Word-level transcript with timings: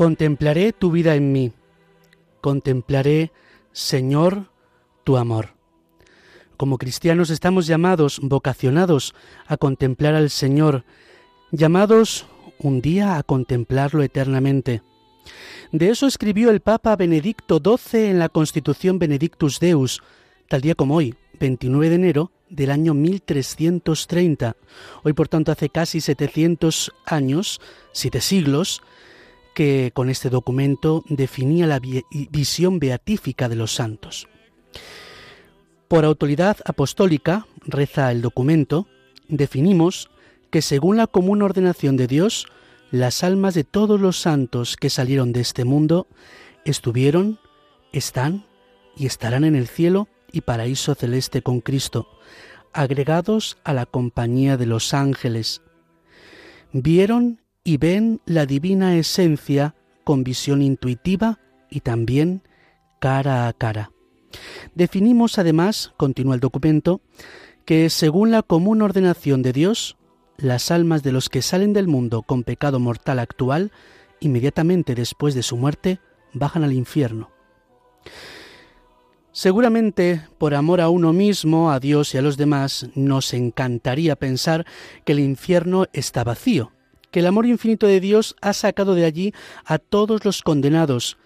Contemplaré 0.00 0.72
tu 0.72 0.90
vida 0.90 1.14
en 1.14 1.30
mí. 1.30 1.52
Contemplaré, 2.40 3.32
Señor, 3.72 4.46
tu 5.04 5.18
amor. 5.18 5.50
Como 6.56 6.78
cristianos 6.78 7.28
estamos 7.28 7.66
llamados, 7.66 8.18
vocacionados 8.22 9.14
a 9.46 9.58
contemplar 9.58 10.14
al 10.14 10.30
Señor, 10.30 10.84
llamados 11.52 12.24
un 12.58 12.80
día 12.80 13.18
a 13.18 13.22
contemplarlo 13.22 14.02
eternamente. 14.02 14.80
De 15.70 15.90
eso 15.90 16.06
escribió 16.06 16.48
el 16.48 16.60
Papa 16.60 16.96
Benedicto 16.96 17.60
XII 17.62 18.08
en 18.08 18.18
la 18.18 18.30
Constitución 18.30 18.98
Benedictus 18.98 19.60
Deus, 19.60 20.02
tal 20.48 20.62
día 20.62 20.74
como 20.74 20.96
hoy, 20.96 21.14
29 21.38 21.90
de 21.90 21.94
enero 21.96 22.32
del 22.48 22.70
año 22.70 22.94
1330. 22.94 24.56
Hoy, 25.02 25.12
por 25.12 25.28
tanto, 25.28 25.52
hace 25.52 25.68
casi 25.68 26.00
700 26.00 26.90
años, 27.04 27.60
siete 27.92 28.22
siglos, 28.22 28.82
que 29.54 29.90
con 29.94 30.10
este 30.10 30.30
documento 30.30 31.04
definía 31.08 31.66
la 31.66 31.80
visión 32.30 32.78
beatífica 32.78 33.48
de 33.48 33.56
los 33.56 33.74
santos. 33.74 34.28
Por 35.88 36.04
autoridad 36.04 36.58
apostólica, 36.64 37.46
reza 37.66 38.12
el 38.12 38.22
documento, 38.22 38.86
definimos 39.28 40.10
que 40.50 40.62
según 40.62 40.96
la 40.96 41.06
común 41.06 41.42
ordenación 41.42 41.96
de 41.96 42.06
Dios, 42.06 42.46
las 42.90 43.22
almas 43.22 43.54
de 43.54 43.64
todos 43.64 44.00
los 44.00 44.20
santos 44.20 44.76
que 44.76 44.90
salieron 44.90 45.32
de 45.32 45.40
este 45.40 45.64
mundo 45.64 46.06
estuvieron, 46.64 47.38
están 47.92 48.44
y 48.96 49.06
estarán 49.06 49.44
en 49.44 49.54
el 49.54 49.68
cielo 49.68 50.08
y 50.32 50.42
paraíso 50.42 50.94
celeste 50.94 51.42
con 51.42 51.60
Cristo, 51.60 52.06
agregados 52.72 53.58
a 53.64 53.72
la 53.72 53.86
compañía 53.86 54.56
de 54.56 54.66
los 54.66 54.94
ángeles. 54.94 55.62
Vieron 56.72 57.40
y 57.64 57.76
ven 57.76 58.20
la 58.24 58.46
divina 58.46 58.96
esencia 58.96 59.74
con 60.04 60.24
visión 60.24 60.62
intuitiva 60.62 61.38
y 61.70 61.80
también 61.80 62.42
cara 63.00 63.48
a 63.48 63.52
cara. 63.52 63.92
Definimos 64.74 65.38
además, 65.38 65.92
continúa 65.96 66.34
el 66.34 66.40
documento, 66.40 67.00
que 67.64 67.90
según 67.90 68.30
la 68.30 68.42
común 68.42 68.82
ordenación 68.82 69.42
de 69.42 69.52
Dios, 69.52 69.96
las 70.36 70.70
almas 70.70 71.02
de 71.02 71.12
los 71.12 71.28
que 71.28 71.42
salen 71.42 71.72
del 71.72 71.88
mundo 71.88 72.22
con 72.22 72.44
pecado 72.44 72.80
mortal 72.80 73.18
actual, 73.18 73.72
inmediatamente 74.20 74.94
después 74.94 75.34
de 75.34 75.42
su 75.42 75.56
muerte, 75.56 76.00
bajan 76.32 76.64
al 76.64 76.72
infierno. 76.72 77.30
Seguramente, 79.32 80.26
por 80.38 80.54
amor 80.54 80.80
a 80.80 80.88
uno 80.88 81.12
mismo, 81.12 81.70
a 81.70 81.78
Dios 81.78 82.14
y 82.14 82.18
a 82.18 82.22
los 82.22 82.36
demás, 82.36 82.88
nos 82.94 83.32
encantaría 83.32 84.16
pensar 84.16 84.66
que 85.04 85.12
el 85.12 85.20
infierno 85.20 85.86
está 85.92 86.24
vacío, 86.24 86.72
que 87.10 87.20
el 87.20 87.26
amor 87.26 87.46
infinito 87.46 87.86
de 87.86 88.00
Dios 88.00 88.36
ha 88.40 88.52
sacado 88.52 88.94
de 88.94 89.04
allí 89.04 89.34
a 89.64 89.78
todos 89.78 90.24
los 90.24 90.42
condenados. 90.42 91.18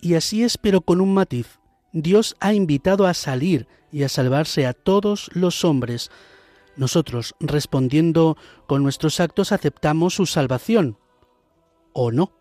Y 0.00 0.14
así 0.14 0.42
es, 0.42 0.58
pero 0.58 0.80
con 0.80 1.00
un 1.00 1.14
matiz. 1.14 1.58
Dios 1.92 2.36
ha 2.40 2.52
invitado 2.52 3.06
a 3.06 3.14
salir 3.14 3.68
y 3.92 4.02
a 4.02 4.08
salvarse 4.08 4.66
a 4.66 4.72
todos 4.72 5.30
los 5.34 5.64
hombres. 5.64 6.10
Nosotros, 6.76 7.34
respondiendo 7.38 8.36
con 8.66 8.82
nuestros 8.82 9.20
actos, 9.20 9.52
aceptamos 9.52 10.14
su 10.14 10.26
salvación. 10.26 10.98
¿O 11.92 12.10
no? 12.10 12.32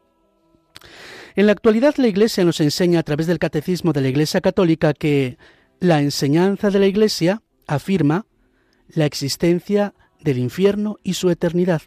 En 1.36 1.46
la 1.46 1.52
actualidad 1.52 1.96
la 1.98 2.08
Iglesia 2.08 2.44
nos 2.44 2.60
enseña 2.60 3.00
a 3.00 3.04
través 3.04 3.28
del 3.28 3.40
Catecismo 3.40 3.94
de 3.94 4.02
la 4.02 4.08
Iglesia 4.08 4.42
Católica 4.42 4.94
que 4.94 5.38
la 5.80 6.02
enseñanza 6.02 6.70
de 6.70 6.80
la 6.80 6.88
Iglesia 6.88 7.44
afirma 7.68 8.26
la 8.90 9.06
existencia 9.06 9.94
del 10.20 10.38
infierno 10.38 10.98
y 11.04 11.14
su 11.14 11.30
eternidad. 11.30 11.82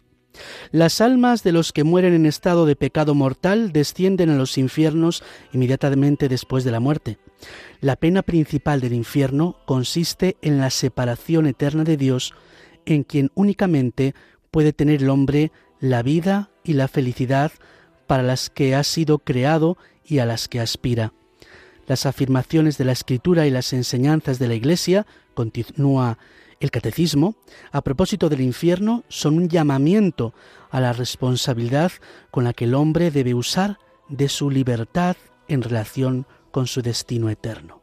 Las 0.71 1.01
almas 1.01 1.43
de 1.43 1.51
los 1.51 1.71
que 1.71 1.83
mueren 1.83 2.13
en 2.13 2.25
estado 2.25 2.65
de 2.65 2.75
pecado 2.75 3.15
mortal 3.15 3.71
descienden 3.71 4.29
a 4.29 4.35
los 4.35 4.57
infiernos 4.57 5.23
inmediatamente 5.53 6.29
después 6.29 6.63
de 6.63 6.71
la 6.71 6.79
muerte. 6.79 7.17
La 7.81 7.95
pena 7.95 8.23
principal 8.23 8.81
del 8.81 8.93
infierno 8.93 9.57
consiste 9.65 10.37
en 10.41 10.57
la 10.57 10.69
separación 10.69 11.45
eterna 11.47 11.83
de 11.83 11.97
Dios, 11.97 12.33
en 12.85 13.03
quien 13.03 13.31
únicamente 13.35 14.15
puede 14.51 14.73
tener 14.73 15.03
el 15.03 15.09
hombre 15.09 15.51
la 15.79 16.01
vida 16.01 16.49
y 16.63 16.73
la 16.73 16.87
felicidad 16.87 17.51
para 18.07 18.23
las 18.23 18.49
que 18.49 18.75
ha 18.75 18.83
sido 18.83 19.19
creado 19.19 19.77
y 20.05 20.19
a 20.19 20.25
las 20.25 20.47
que 20.47 20.59
aspira. 20.59 21.13
Las 21.85 22.05
afirmaciones 22.05 22.77
de 22.77 22.85
la 22.85 22.91
Escritura 22.91 23.45
y 23.47 23.51
las 23.51 23.73
enseñanzas 23.73 24.39
de 24.39 24.47
la 24.47 24.55
Iglesia, 24.55 25.05
continúa 25.33 26.17
el 26.59 26.71
catecismo, 26.71 27.35
a 27.71 27.81
propósito 27.81 28.29
del 28.29 28.41
infierno, 28.41 29.03
son 29.07 29.37
un 29.37 29.49
llamamiento 29.49 30.33
a 30.69 30.79
la 30.79 30.93
responsabilidad 30.93 31.91
con 32.31 32.43
la 32.43 32.53
que 32.53 32.65
el 32.65 32.75
hombre 32.75 33.11
debe 33.11 33.33
usar 33.33 33.77
de 34.09 34.29
su 34.29 34.49
libertad 34.49 35.17
en 35.47 35.61
relación 35.61 36.25
con 36.51 36.67
su 36.67 36.81
destino 36.81 37.29
eterno. 37.29 37.81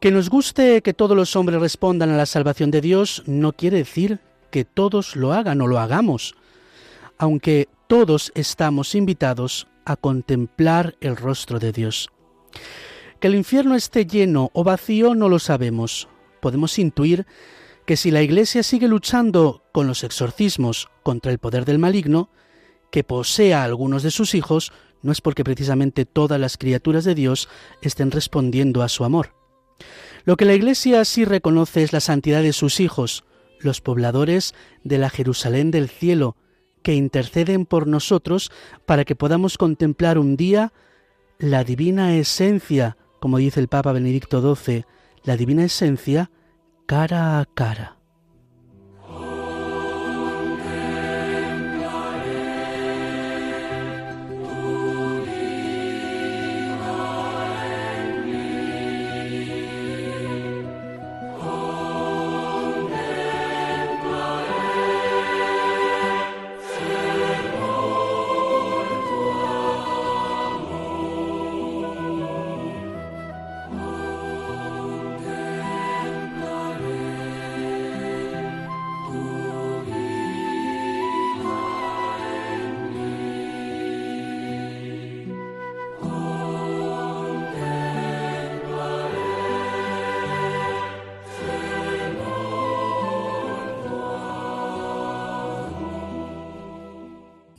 Que 0.00 0.10
nos 0.10 0.28
guste 0.28 0.82
que 0.82 0.94
todos 0.94 1.16
los 1.16 1.36
hombres 1.36 1.60
respondan 1.60 2.10
a 2.10 2.16
la 2.16 2.26
salvación 2.26 2.70
de 2.70 2.80
Dios 2.80 3.22
no 3.26 3.52
quiere 3.52 3.78
decir 3.78 4.18
que 4.50 4.64
todos 4.64 5.16
lo 5.16 5.32
hagan 5.32 5.60
o 5.60 5.66
lo 5.66 5.78
hagamos, 5.78 6.34
aunque 7.18 7.68
todos 7.86 8.32
estamos 8.34 8.94
invitados 8.94 9.68
a 9.84 9.96
contemplar 9.96 10.96
el 11.00 11.16
rostro 11.16 11.58
de 11.58 11.72
Dios. 11.72 12.10
Que 13.20 13.28
el 13.28 13.36
infierno 13.36 13.76
esté 13.76 14.04
lleno 14.04 14.50
o 14.52 14.64
vacío 14.64 15.14
no 15.14 15.28
lo 15.28 15.38
sabemos, 15.38 16.08
podemos 16.42 16.78
intuir 16.80 17.24
que 17.86 17.96
si 17.96 18.10
la 18.10 18.20
Iglesia 18.20 18.62
sigue 18.64 18.88
luchando 18.88 19.62
con 19.72 19.86
los 19.86 20.02
exorcismos 20.04 20.88
contra 21.02 21.32
el 21.32 21.38
poder 21.38 21.64
del 21.64 21.78
maligno, 21.78 22.30
que 22.90 23.04
posea 23.04 23.62
a 23.62 23.64
algunos 23.64 24.02
de 24.02 24.10
sus 24.10 24.34
hijos, 24.34 24.72
no 25.02 25.12
es 25.12 25.20
porque 25.20 25.44
precisamente 25.44 26.04
todas 26.04 26.38
las 26.38 26.58
criaturas 26.58 27.04
de 27.04 27.14
Dios 27.14 27.48
estén 27.80 28.10
respondiendo 28.10 28.82
a 28.82 28.88
su 28.88 29.04
amor. 29.04 29.34
Lo 30.24 30.36
que 30.36 30.44
la 30.44 30.54
Iglesia 30.54 31.04
sí 31.04 31.24
reconoce 31.24 31.82
es 31.82 31.92
la 31.92 32.00
santidad 32.00 32.42
de 32.42 32.52
sus 32.52 32.80
hijos, 32.80 33.24
los 33.60 33.80
pobladores 33.80 34.54
de 34.82 34.98
la 34.98 35.10
Jerusalén 35.10 35.70
del 35.70 35.88
cielo, 35.88 36.36
que 36.82 36.94
interceden 36.94 37.66
por 37.66 37.86
nosotros 37.86 38.50
para 38.84 39.04
que 39.04 39.14
podamos 39.14 39.58
contemplar 39.58 40.18
un 40.18 40.36
día 40.36 40.72
la 41.38 41.62
divina 41.62 42.16
esencia, 42.16 42.96
como 43.20 43.38
dice 43.38 43.60
el 43.60 43.68
Papa 43.68 43.92
Benedicto 43.92 44.54
XII, 44.54 44.84
la 45.24 45.36
divina 45.36 45.64
esencia 45.64 46.30
cara 46.92 47.40
a 47.40 47.46
cara. 47.54 48.01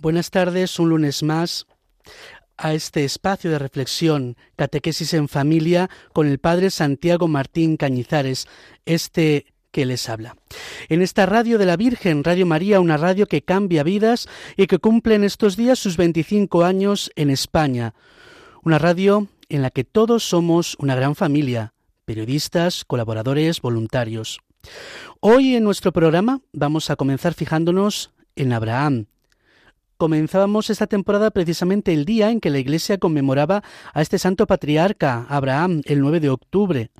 Buenas 0.03 0.31
tardes, 0.31 0.79
un 0.79 0.89
lunes 0.89 1.23
más 1.23 1.65
a 2.57 2.73
este 2.73 3.05
espacio 3.05 3.49
de 3.49 3.57
reflexión, 3.57 4.35
catequesis 4.57 5.13
en 5.13 5.29
familia, 5.29 5.89
con 6.11 6.27
el 6.27 6.39
Padre 6.39 6.71
Santiago 6.71 7.29
Martín 7.29 7.77
Cañizares, 7.77 8.45
este 8.85 9.45
que 9.71 9.85
les 9.85 10.09
habla. 10.09 10.35
En 10.89 11.01
esta 11.01 11.25
radio 11.25 11.57
de 11.57 11.65
la 11.65 11.77
Virgen, 11.77 12.25
Radio 12.25 12.45
María, 12.45 12.81
una 12.81 12.97
radio 12.97 13.27
que 13.27 13.43
cambia 13.43 13.83
vidas 13.83 14.27
y 14.57 14.67
que 14.67 14.77
cumple 14.77 15.15
en 15.15 15.23
estos 15.23 15.55
días 15.55 15.79
sus 15.79 15.95
25 15.95 16.65
años 16.65 17.09
en 17.15 17.29
España. 17.29 17.93
Una 18.61 18.79
radio 18.79 19.29
en 19.47 19.61
la 19.61 19.69
que 19.69 19.85
todos 19.85 20.25
somos 20.25 20.75
una 20.79 20.95
gran 20.95 21.15
familia, 21.15 21.75
periodistas, 22.03 22.83
colaboradores, 22.83 23.61
voluntarios. 23.61 24.41
Hoy 25.21 25.55
en 25.55 25.63
nuestro 25.63 25.93
programa 25.93 26.41
vamos 26.51 26.89
a 26.89 26.97
comenzar 26.97 27.33
fijándonos 27.35 28.11
en 28.35 28.51
Abraham. 28.51 29.05
Comenzábamos 30.03 30.69
esta 30.69 30.85
temporada 30.85 31.31
precisamente 31.31 31.93
el 31.93 32.03
día 32.03 32.29
en 32.29 32.41
que 32.41 32.49
la 32.49 32.59
Iglesia 32.59 32.97
conmemoraba 32.97 33.63
a 33.93 34.01
este 34.01 34.19
santo 34.19 34.45
patriarca, 34.47 35.25
Abraham, 35.29 35.81
el 35.85 36.01
9 36.01 36.19
de 36.19 36.29
octubre. 36.29 36.91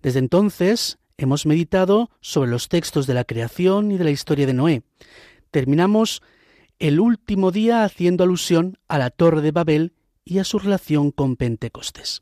Desde 0.00 0.20
entonces 0.20 0.98
hemos 1.16 1.44
meditado 1.44 2.08
sobre 2.20 2.48
los 2.48 2.68
textos 2.68 3.08
de 3.08 3.14
la 3.14 3.24
creación 3.24 3.90
y 3.90 3.98
de 3.98 4.04
la 4.04 4.12
historia 4.12 4.46
de 4.46 4.54
Noé. 4.54 4.84
Terminamos 5.50 6.22
el 6.78 7.00
último 7.00 7.50
día 7.50 7.82
haciendo 7.82 8.22
alusión 8.22 8.78
a 8.86 8.98
la 8.98 9.10
Torre 9.10 9.40
de 9.40 9.50
Babel 9.50 9.92
y 10.24 10.38
a 10.38 10.44
su 10.44 10.60
relación 10.60 11.10
con 11.10 11.34
Pentecostés. 11.34 12.20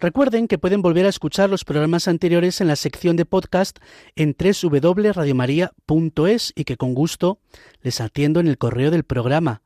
Recuerden 0.00 0.48
que 0.48 0.58
pueden 0.58 0.82
volver 0.82 1.06
a 1.06 1.10
escuchar 1.10 1.48
los 1.50 1.64
programas 1.64 2.08
anteriores 2.08 2.60
en 2.60 2.66
la 2.68 2.76
sección 2.76 3.16
de 3.16 3.24
podcast 3.24 3.78
en 4.16 4.36
www.radiomaria.es 4.38 6.52
y 6.54 6.64
que 6.64 6.76
con 6.76 6.94
gusto 6.94 7.38
les 7.82 8.00
atiendo 8.00 8.40
en 8.40 8.48
el 8.48 8.58
correo 8.58 8.90
del 8.90 9.04
programa 9.04 9.62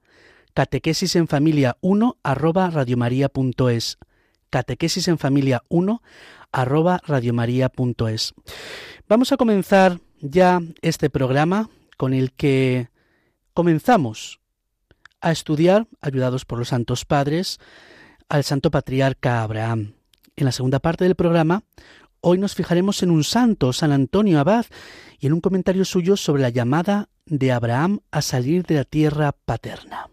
catequesis 0.55 1.17
en 1.17 1.29
familia 1.29 1.77
1 1.81 2.19
arroba 2.23 2.71
radiomaria.es 2.71 3.99
en 5.07 5.19
familia 5.19 5.63
1 5.69 6.03
arroba 6.53 7.01
Vamos 9.09 9.33
a 9.33 9.37
comenzar 9.37 10.01
ya 10.21 10.61
este 10.83 11.11
programa 11.11 11.69
con 11.97 12.15
el 12.15 12.33
que 12.33 12.89
comenzamos 13.55 14.41
a 15.21 15.33
estudiar, 15.33 15.87
ayudados 16.01 16.45
por 16.45 16.59
los 16.59 16.69
santos 16.69 17.05
padres, 17.05 17.59
al 18.29 18.45
santo 18.45 18.71
patriarca 18.71 19.43
Abraham. 19.43 19.95
En 20.37 20.45
la 20.45 20.53
segunda 20.53 20.79
parte 20.79 21.05
del 21.05 21.15
programa, 21.15 21.65
hoy 22.21 22.39
nos 22.39 22.55
fijaremos 22.55 23.03
en 23.03 23.11
un 23.11 23.25
santo, 23.25 23.73
San 23.73 23.93
Antonio 23.93 24.39
Abad, 24.39 24.67
y 25.19 25.27
en 25.27 25.33
un 25.33 25.41
comentario 25.41 25.85
suyo 25.85 26.17
sobre 26.17 26.43
la 26.43 26.51
llamada 26.51 27.09
de 27.27 27.53
Abraham 27.53 28.01
a 28.11 28.23
salir 28.23 28.65
de 28.65 28.77
la 28.77 28.85
tierra 28.85 29.33
paterna. 29.33 30.11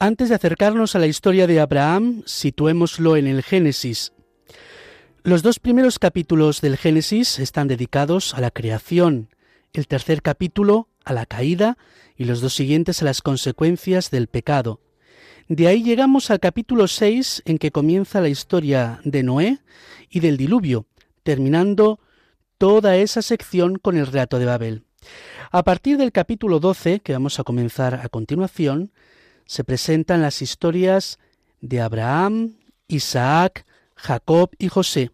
Antes 0.00 0.28
de 0.28 0.36
acercarnos 0.36 0.94
a 0.94 1.00
la 1.00 1.08
historia 1.08 1.48
de 1.48 1.58
Abraham, 1.58 2.22
situémoslo 2.24 3.16
en 3.16 3.26
el 3.26 3.42
Génesis. 3.42 4.12
Los 5.24 5.42
dos 5.42 5.58
primeros 5.58 5.98
capítulos 5.98 6.60
del 6.60 6.76
Génesis 6.76 7.40
están 7.40 7.66
dedicados 7.66 8.32
a 8.34 8.40
la 8.40 8.52
creación, 8.52 9.28
el 9.72 9.88
tercer 9.88 10.22
capítulo 10.22 10.88
a 11.04 11.12
la 11.12 11.26
caída 11.26 11.78
y 12.16 12.26
los 12.26 12.40
dos 12.40 12.54
siguientes 12.54 13.02
a 13.02 13.06
las 13.06 13.22
consecuencias 13.22 14.12
del 14.12 14.28
pecado. 14.28 14.80
De 15.48 15.66
ahí 15.66 15.82
llegamos 15.82 16.30
al 16.30 16.38
capítulo 16.38 16.86
6 16.86 17.42
en 17.44 17.58
que 17.58 17.72
comienza 17.72 18.20
la 18.20 18.28
historia 18.28 19.00
de 19.02 19.24
Noé 19.24 19.58
y 20.08 20.20
del 20.20 20.36
diluvio, 20.36 20.86
terminando 21.24 21.98
toda 22.56 22.96
esa 22.96 23.20
sección 23.20 23.80
con 23.80 23.96
el 23.96 24.06
relato 24.06 24.38
de 24.38 24.46
Babel. 24.46 24.84
A 25.50 25.64
partir 25.64 25.96
del 25.96 26.12
capítulo 26.12 26.60
12, 26.60 27.00
que 27.00 27.14
vamos 27.14 27.40
a 27.40 27.42
comenzar 27.42 27.94
a 27.94 28.08
continuación, 28.08 28.92
se 29.48 29.64
presentan 29.64 30.20
las 30.20 30.42
historias 30.42 31.18
de 31.60 31.80
Abraham, 31.80 32.58
Isaac, 32.86 33.64
Jacob 33.96 34.50
y 34.58 34.68
José. 34.68 35.10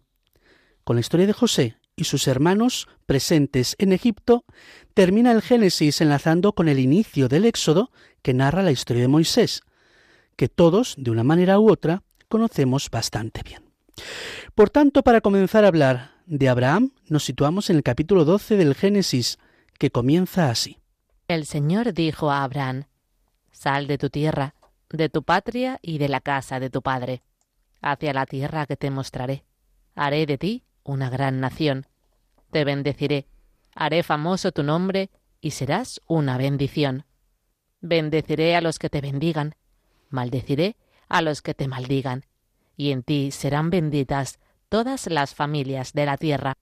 Con 0.83 0.97
la 0.97 0.99
historia 0.99 1.25
de 1.25 1.33
José 1.33 1.77
y 1.95 2.03
sus 2.03 2.27
hermanos 2.27 2.89
presentes 3.05 3.75
en 3.79 3.93
Egipto, 3.93 4.43
termina 4.93 5.31
el 5.31 5.41
Génesis 5.41 6.01
enlazando 6.01 6.51
con 6.51 6.67
el 6.67 6.79
inicio 6.79 7.29
del 7.29 7.45
Éxodo 7.45 7.91
que 8.21 8.33
narra 8.33 8.61
la 8.61 8.73
historia 8.73 9.03
de 9.03 9.07
Moisés, 9.07 9.61
que 10.35 10.49
todos, 10.49 10.95
de 10.97 11.11
una 11.11 11.23
manera 11.23 11.57
u 11.57 11.71
otra, 11.71 12.03
conocemos 12.27 12.89
bastante 12.91 13.41
bien. 13.41 13.63
Por 14.53 14.69
tanto, 14.69 15.01
para 15.01 15.21
comenzar 15.21 15.63
a 15.63 15.69
hablar 15.69 16.11
de 16.25 16.49
Abraham, 16.49 16.91
nos 17.07 17.23
situamos 17.23 17.69
en 17.69 17.77
el 17.77 17.83
capítulo 17.83 18.25
12 18.25 18.57
del 18.57 18.75
Génesis, 18.75 19.39
que 19.79 19.91
comienza 19.91 20.49
así. 20.49 20.79
El 21.29 21.45
Señor 21.45 21.93
dijo 21.93 22.29
a 22.31 22.43
Abraham, 22.43 22.83
Sal 23.55 23.87
de 23.87 23.97
tu 23.97 24.09
tierra, 24.09 24.53
de 24.89 25.07
tu 25.07 25.23
patria 25.23 25.79
y 25.81 25.97
de 25.97 26.09
la 26.09 26.19
casa 26.19 26.59
de 26.59 26.69
tu 26.69 26.81
padre, 26.81 27.23
hacia 27.81 28.13
la 28.13 28.25
tierra 28.25 28.65
que 28.65 28.75
te 28.75 28.91
mostraré. 28.91 29.45
Haré 29.95 30.25
de 30.25 30.37
ti 30.37 30.65
una 30.83 31.09
gran 31.09 31.39
nación. 31.39 31.87
Te 32.51 32.65
bendeciré, 32.65 33.27
haré 33.73 34.03
famoso 34.03 34.51
tu 34.51 34.61
nombre 34.61 35.09
y 35.39 35.51
serás 35.51 36.01
una 36.05 36.37
bendición. 36.37 37.05
Bendeciré 37.79 38.57
a 38.57 38.61
los 38.61 38.77
que 38.77 38.89
te 38.89 38.99
bendigan, 38.99 39.55
maldeciré 40.09 40.75
a 41.07 41.21
los 41.21 41.41
que 41.41 41.53
te 41.53 41.69
maldigan, 41.69 42.25
y 42.75 42.91
en 42.91 43.03
ti 43.03 43.31
serán 43.31 43.69
benditas 43.69 44.37
todas 44.67 45.07
las 45.07 45.33
familias 45.33 45.93
de 45.93 46.05
la 46.05 46.17
tierra. 46.17 46.57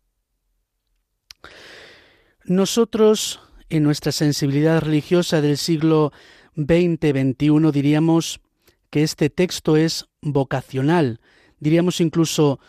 Nosotros, 2.43 3.41
en 3.69 3.81
nuestra 3.81 4.11
sensibilidad 4.11 4.79
religiosa 4.79 5.41
del 5.41 5.57
siglo 5.57 6.13
2021 6.55 7.71
diríamos 7.71 8.41
que 8.89 9.03
este 9.03 9.29
texto 9.29 9.75
es 9.75 10.05
vocacional, 10.21 11.19
diríamos 11.59 11.99
incluso 11.99 12.59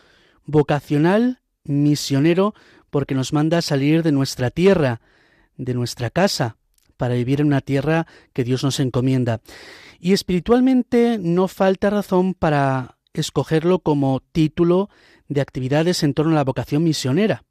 vocacional, 0.47 1.41
misionero, 1.65 2.55
porque 2.91 3.15
nos 3.15 3.33
manda 3.33 3.59
a 3.59 3.63
salir 3.63 4.03
de 4.03 4.13
nuestra 4.13 4.51
tierra, 4.51 5.01
de 5.57 5.75
nuestra 5.75 6.11
casa, 6.11 6.57
para 6.97 7.15
vivir 7.15 7.41
en 7.41 7.49
una 7.49 7.61
tierra 7.61 8.07
que 8.33 8.45
Dios 8.45 8.63
nos 8.63 8.81
encomienda. 8.81 9.41
Y 9.99 10.13
espiritualmente 10.13 11.19
no 11.21 11.49
falta 11.49 11.91
razón 11.91 12.35
para 12.35 12.99
escogerlo 13.13 13.81
como 13.81 14.21
título 14.33 14.91
de 15.29 15.41
actividades 15.41 16.03
en 16.03 16.15
torno 16.15 16.33
a 16.33 16.37
la 16.37 16.45
vocación 16.45 16.85
misionera. 16.85 17.45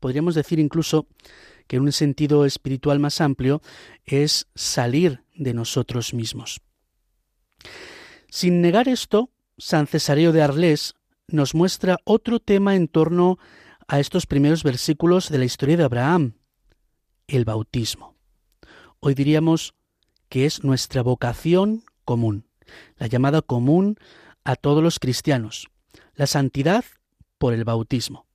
Podríamos 0.00 0.34
decir 0.34 0.58
incluso 0.58 1.06
que 1.66 1.76
en 1.76 1.82
un 1.82 1.92
sentido 1.92 2.44
espiritual 2.44 2.98
más 2.98 3.20
amplio 3.20 3.62
es 4.04 4.46
salir 4.54 5.24
de 5.34 5.54
nosotros 5.54 6.14
mismos. 6.14 6.60
Sin 8.28 8.60
negar 8.60 8.88
esto, 8.88 9.30
San 9.58 9.86
Cesareo 9.86 10.32
de 10.32 10.42
Arles 10.42 10.94
nos 11.28 11.54
muestra 11.54 11.98
otro 12.04 12.40
tema 12.40 12.74
en 12.74 12.88
torno 12.88 13.38
a 13.86 14.00
estos 14.00 14.26
primeros 14.26 14.62
versículos 14.62 15.28
de 15.28 15.38
la 15.38 15.44
historia 15.44 15.76
de 15.76 15.84
Abraham, 15.84 16.34
el 17.28 17.44
bautismo. 17.44 18.14
Hoy 19.00 19.14
diríamos 19.14 19.74
que 20.28 20.46
es 20.46 20.64
nuestra 20.64 21.02
vocación 21.02 21.84
común, 22.04 22.46
la 22.96 23.06
llamada 23.06 23.42
común 23.42 23.96
a 24.44 24.56
todos 24.56 24.82
los 24.82 24.98
cristianos, 24.98 25.68
la 26.14 26.26
santidad 26.26 26.84
por 27.38 27.54
el 27.54 27.64
bautismo. 27.64 28.26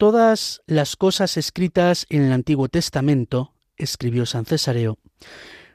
Todas 0.00 0.62
las 0.66 0.96
cosas 0.96 1.36
escritas 1.36 2.06
en 2.08 2.22
el 2.22 2.32
Antiguo 2.32 2.70
Testamento, 2.70 3.52
escribió 3.76 4.24
San 4.24 4.46
Cesareo, 4.46 4.96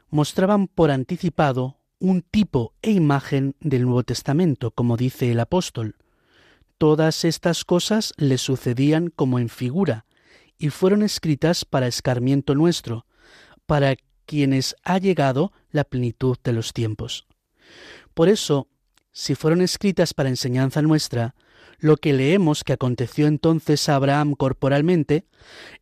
mostraban 0.09 0.65
por 0.65 0.89
anticipado 0.89 1.77
un 1.99 2.23
tipo 2.23 2.73
e 2.81 2.89
imagen 2.89 3.55
del 3.59 3.83
Nuevo 3.83 4.01
Testamento, 4.01 4.71
como 4.71 4.97
dice 4.97 5.31
el 5.31 5.39
apóstol. 5.39 5.97
Todas 6.79 7.23
estas 7.23 7.65
cosas 7.65 8.13
le 8.17 8.39
sucedían 8.39 9.11
como 9.11 9.37
en 9.37 9.47
figura, 9.47 10.07
y 10.57 10.71
fueron 10.71 11.03
escritas 11.03 11.63
para 11.63 11.85
escarmiento 11.85 12.55
nuestro, 12.55 13.05
para 13.67 13.95
quienes 14.25 14.75
ha 14.83 14.97
llegado 14.97 15.53
la 15.69 15.83
plenitud 15.83 16.35
de 16.43 16.53
los 16.53 16.73
tiempos. 16.73 17.27
Por 18.15 18.27
eso, 18.29 18.69
si 19.11 19.35
fueron 19.35 19.61
escritas 19.61 20.15
para 20.15 20.29
enseñanza 20.29 20.81
nuestra, 20.81 21.35
lo 21.79 21.97
que 21.97 22.13
leemos 22.13 22.63
que 22.63 22.73
aconteció 22.73 23.27
entonces 23.27 23.87
a 23.89 23.95
Abraham 23.95 24.33
corporalmente, 24.33 25.25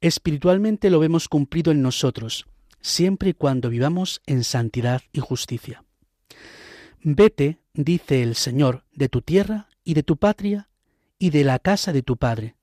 espiritualmente 0.02 0.90
lo 0.90 1.00
vemos 1.00 1.28
cumplido 1.28 1.72
en 1.72 1.82
nosotros, 1.82 2.46
siempre 2.82 3.30
y 3.30 3.34
cuando 3.34 3.70
vivamos 3.70 4.22
en 4.26 4.44
santidad 4.44 5.02
y 5.12 5.20
justicia. 5.20 5.84
Vete, 7.02 7.60
dice 7.74 8.24
el 8.24 8.36
Señor, 8.36 8.86
de 8.94 9.10
tu 9.10 9.22
tierra 9.22 9.68
y 9.84 9.94
de 9.94 10.04
tu 10.04 10.18
patria 10.18 10.70
y 11.20 11.32
de 11.32 11.44
la 11.44 11.60
casa 11.60 11.94
de 11.94 12.02
tu 12.02 12.18
padre. 12.18 12.56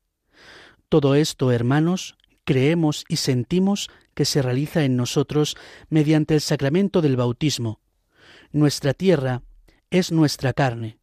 Todo 0.89 1.15
esto, 1.15 1.53
hermanos, 1.53 2.17
creemos 2.45 3.05
y 3.09 3.17
sentimos 3.17 3.91
que 4.15 4.25
se 4.25 4.43
realiza 4.43 4.85
en 4.85 4.97
nosotros 4.97 5.57
mediante 5.89 6.35
el 6.35 6.41
sacramento 6.41 7.01
del 7.01 7.17
bautismo. 7.17 7.81
Nuestra 8.53 8.95
tierra 8.95 9.43
es 9.91 10.13
nuestra 10.13 10.53
carne. 10.53 11.00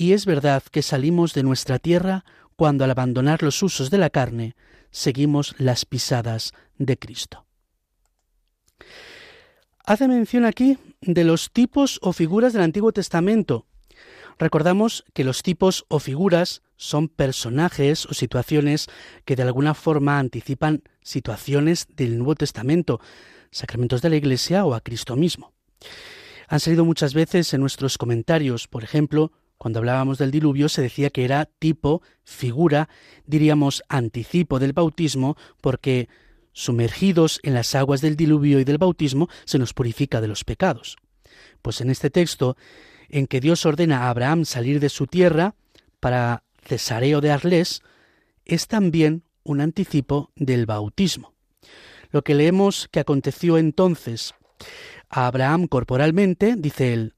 Y 0.00 0.14
es 0.14 0.24
verdad 0.24 0.62
que 0.62 0.80
salimos 0.80 1.34
de 1.34 1.42
nuestra 1.42 1.78
tierra 1.78 2.24
cuando 2.56 2.84
al 2.84 2.90
abandonar 2.90 3.42
los 3.42 3.62
usos 3.62 3.90
de 3.90 3.98
la 3.98 4.08
carne 4.08 4.56
seguimos 4.90 5.54
las 5.58 5.84
pisadas 5.84 6.54
de 6.78 6.98
Cristo. 6.98 7.44
Hace 9.84 10.08
mención 10.08 10.46
aquí 10.46 10.78
de 11.02 11.24
los 11.24 11.50
tipos 11.52 11.98
o 12.00 12.14
figuras 12.14 12.54
del 12.54 12.62
Antiguo 12.62 12.92
Testamento. 12.92 13.66
Recordamos 14.38 15.04
que 15.12 15.22
los 15.22 15.42
tipos 15.42 15.84
o 15.88 15.98
figuras 15.98 16.62
son 16.78 17.08
personajes 17.08 18.06
o 18.06 18.14
situaciones 18.14 18.86
que 19.26 19.36
de 19.36 19.42
alguna 19.42 19.74
forma 19.74 20.18
anticipan 20.18 20.82
situaciones 21.02 21.88
del 21.94 22.16
Nuevo 22.16 22.36
Testamento, 22.36 23.02
sacramentos 23.50 24.00
de 24.00 24.08
la 24.08 24.16
Iglesia 24.16 24.64
o 24.64 24.72
a 24.72 24.80
Cristo 24.80 25.14
mismo. 25.14 25.52
Han 26.48 26.58
salido 26.58 26.86
muchas 26.86 27.12
veces 27.12 27.52
en 27.52 27.60
nuestros 27.60 27.98
comentarios, 27.98 28.66
por 28.66 28.82
ejemplo, 28.82 29.30
cuando 29.60 29.80
hablábamos 29.80 30.16
del 30.16 30.30
diluvio 30.30 30.70
se 30.70 30.80
decía 30.80 31.10
que 31.10 31.22
era 31.22 31.44
tipo, 31.44 32.00
figura, 32.24 32.88
diríamos 33.26 33.82
anticipo 33.90 34.58
del 34.58 34.72
bautismo, 34.72 35.36
porque 35.60 36.08
sumergidos 36.54 37.40
en 37.42 37.52
las 37.52 37.74
aguas 37.74 38.00
del 38.00 38.16
diluvio 38.16 38.58
y 38.58 38.64
del 38.64 38.78
bautismo, 38.78 39.28
se 39.44 39.58
nos 39.58 39.74
purifica 39.74 40.22
de 40.22 40.28
los 40.28 40.44
pecados. 40.44 40.96
Pues 41.60 41.82
en 41.82 41.90
este 41.90 42.08
texto, 42.08 42.56
en 43.10 43.26
que 43.26 43.42
Dios 43.42 43.66
ordena 43.66 44.04
a 44.04 44.08
Abraham 44.08 44.46
salir 44.46 44.80
de 44.80 44.88
su 44.88 45.06
tierra 45.06 45.54
para 46.00 46.42
Cesareo 46.64 47.20
de 47.20 47.30
Arles, 47.30 47.82
es 48.46 48.66
también 48.66 49.24
un 49.42 49.60
anticipo 49.60 50.30
del 50.36 50.64
bautismo. 50.64 51.34
Lo 52.12 52.22
que 52.22 52.34
leemos 52.34 52.88
que 52.90 53.00
aconteció 53.00 53.58
entonces 53.58 54.32
a 55.10 55.26
Abraham 55.26 55.66
corporalmente, 55.66 56.54
dice 56.56 56.94
él, 56.94 57.14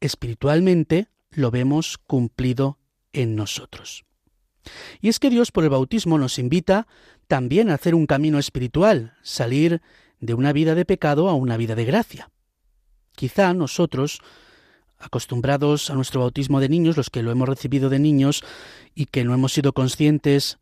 espiritualmente 0.00 1.06
lo 1.32 1.50
vemos 1.50 1.98
cumplido 1.98 2.78
en 3.12 3.36
nosotros. 3.36 4.04
Y 5.00 5.08
es 5.08 5.18
que 5.18 5.30
Dios 5.30 5.52
por 5.52 5.64
el 5.64 5.70
bautismo 5.70 6.18
nos 6.18 6.38
invita 6.38 6.86
también 7.26 7.70
hacer 7.70 7.94
un 7.94 8.06
camino 8.06 8.38
espiritual, 8.38 9.14
salir 9.22 9.80
de 10.20 10.34
una 10.34 10.52
vida 10.52 10.74
de 10.74 10.84
pecado 10.84 11.28
a 11.28 11.34
una 11.34 11.56
vida 11.56 11.74
de 11.74 11.84
gracia. 11.84 12.30
Quizá 13.16 13.54
nosotros, 13.54 14.20
acostumbrados 14.98 15.90
a 15.90 15.94
nuestro 15.94 16.20
bautismo 16.20 16.60
de 16.60 16.68
niños, 16.68 16.96
los 16.96 17.10
que 17.10 17.22
lo 17.22 17.30
hemos 17.30 17.48
recibido 17.48 17.88
de 17.88 17.98
niños 17.98 18.44
y 18.94 19.06
que 19.06 19.24
no 19.24 19.34
hemos 19.34 19.52
sido 19.52 19.72
conscientes 19.72 20.58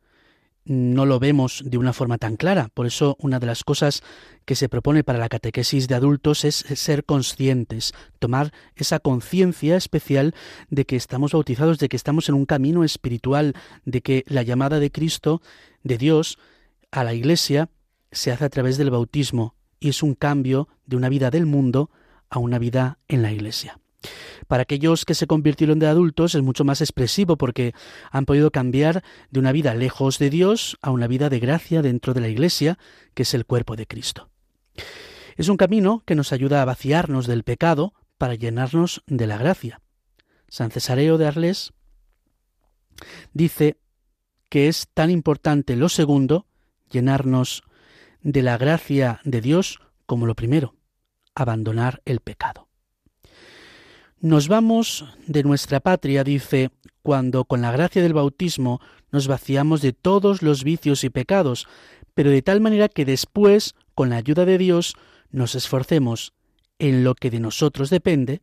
no 0.69 1.07
lo 1.07 1.19
vemos 1.19 1.63
de 1.65 1.79
una 1.79 1.93
forma 1.93 2.19
tan 2.19 2.37
clara. 2.37 2.69
Por 2.75 2.87
eso 2.87 3.17
una 3.19 3.41
de 3.41 3.47
las 3.47 3.65
cosas 3.65 4.03
que 4.45 4.55
se 4.55 4.69
propone 4.69 5.03
para 5.03 5.19
la 5.19 5.29
catequesis 5.29 5.89
de 5.89 5.95
adultos 5.95 6.45
es 6.45 6.57
ser 6.57 7.05
conscientes, 7.05 7.93
tomar 8.19 8.53
esa 8.77 9.01
conciencia 9.01 9.77
especial 9.77 10.35
de 10.69 10.85
que 10.85 10.97
estamos 10.97 11.33
bautizados, 11.33 11.79
de 11.79 11.89
que 11.89 11.97
estamos 11.97 12.29
en 12.29 12.35
un 12.35 12.47
camino 12.47 12.85
espiritual, 12.85 13.55
de 13.85 14.03
que 14.03 14.25
la 14.27 14.43
llamada 14.43 14.79
de 14.79 14.93
Cristo, 14.93 15.41
de 15.83 15.99
Dios, 15.99 16.39
a 16.91 17.03
la 17.03 17.15
Iglesia 17.15 17.71
se 18.13 18.31
hace 18.31 18.45
a 18.45 18.51
través 18.51 18.77
del 18.77 18.91
bautismo 18.91 19.55
y 19.81 19.89
es 19.89 20.03
un 20.03 20.15
cambio 20.15 20.69
de 20.87 20.97
una 20.97 21.09
vida 21.09 21.31
del 21.31 21.47
mundo 21.47 21.91
a 22.31 22.39
una 22.39 22.59
vida 22.59 22.99
en 23.09 23.23
la 23.23 23.33
Iglesia. 23.33 23.81
Para 24.47 24.63
aquellos 24.63 25.05
que 25.05 25.15
se 25.15 25.27
convirtieron 25.27 25.79
de 25.79 25.87
adultos 25.87 26.35
es 26.35 26.43
mucho 26.43 26.65
más 26.65 26.81
expresivo 26.81 27.37
porque 27.37 27.75
han 28.11 28.25
podido 28.25 28.51
cambiar 28.51 29.03
de 29.31 29.41
una 29.41 29.53
vida 29.53 29.75
lejos 29.75 30.19
de 30.19 30.31
Dios 30.31 30.79
a 30.81 30.91
una 30.91 31.07
vida 31.07 31.29
de 31.29 31.41
gracia 31.41 31.83
dentro 31.83 32.15
de 32.15 32.21
la 32.21 32.29
Iglesia, 32.29 32.79
que 33.15 33.25
es 33.25 33.35
el 33.35 33.45
cuerpo 33.45 33.77
de 33.77 33.87
Cristo. 33.87 34.31
Es 35.37 35.49
un 35.49 35.57
camino 35.57 36.03
que 36.07 36.15
nos 36.15 36.33
ayuda 36.33 36.63
a 36.63 36.65
vaciarnos 36.65 37.27
del 37.27 37.45
pecado 37.45 37.95
para 38.17 38.35
llenarnos 38.35 39.03
de 39.07 39.27
la 39.27 39.39
gracia. 39.39 39.81
San 40.49 40.71
Cesareo 40.71 41.19
de 41.19 41.27
Arles 41.27 41.73
dice 43.33 43.79
que 44.49 44.69
es 44.69 44.89
tan 44.95 45.11
importante 45.11 45.77
lo 45.77 45.89
segundo 45.89 46.47
llenarnos 46.91 47.63
de 48.23 48.43
la 48.43 48.57
gracia 48.57 49.21
de 49.25 49.41
Dios 49.41 49.81
como 50.07 50.27
lo 50.27 50.35
primero, 50.35 50.75
abandonar 51.35 52.03
el 52.05 52.21
pecado. 52.21 52.68
Nos 54.21 54.49
vamos 54.49 55.05
de 55.29 55.45
nuestra 55.45 55.79
patria, 55.79 56.25
dice, 56.25 56.71
cuando 57.03 57.45
con 57.45 57.63
la 57.63 57.71
gracia 57.71 58.03
del 58.03 58.15
bautismo 58.15 58.81
nos 59.13 59.29
vaciamos 59.29 59.81
de 59.81 59.93
todos 59.93 60.43
los 60.43 60.65
vicios 60.65 61.05
y 61.05 61.11
pecados, 61.11 61.69
pero 62.15 62.31
de 62.31 62.43
tal 62.43 62.61
manera 62.61 62.89
que 62.89 63.05
después, 63.05 63.77
con 63.95 64.11
la 64.11 64.17
ayuda 64.17 64.45
de 64.45 64.59
Dios, 64.59 64.97
nos 65.31 65.55
esforcemos 65.55 66.33
en 66.81 67.05
lo 67.05 67.15
que 67.15 67.31
de 67.31 67.39
nosotros 67.39 67.91
depende, 67.91 68.43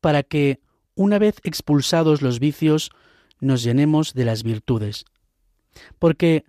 para 0.00 0.22
que, 0.22 0.60
una 0.94 1.18
vez 1.18 1.36
expulsados 1.44 2.22
los 2.22 2.40
vicios, 2.40 2.90
nos 3.38 3.62
llenemos 3.62 4.14
de 4.14 4.24
las 4.24 4.42
virtudes. 4.42 5.04
Porque 5.98 6.44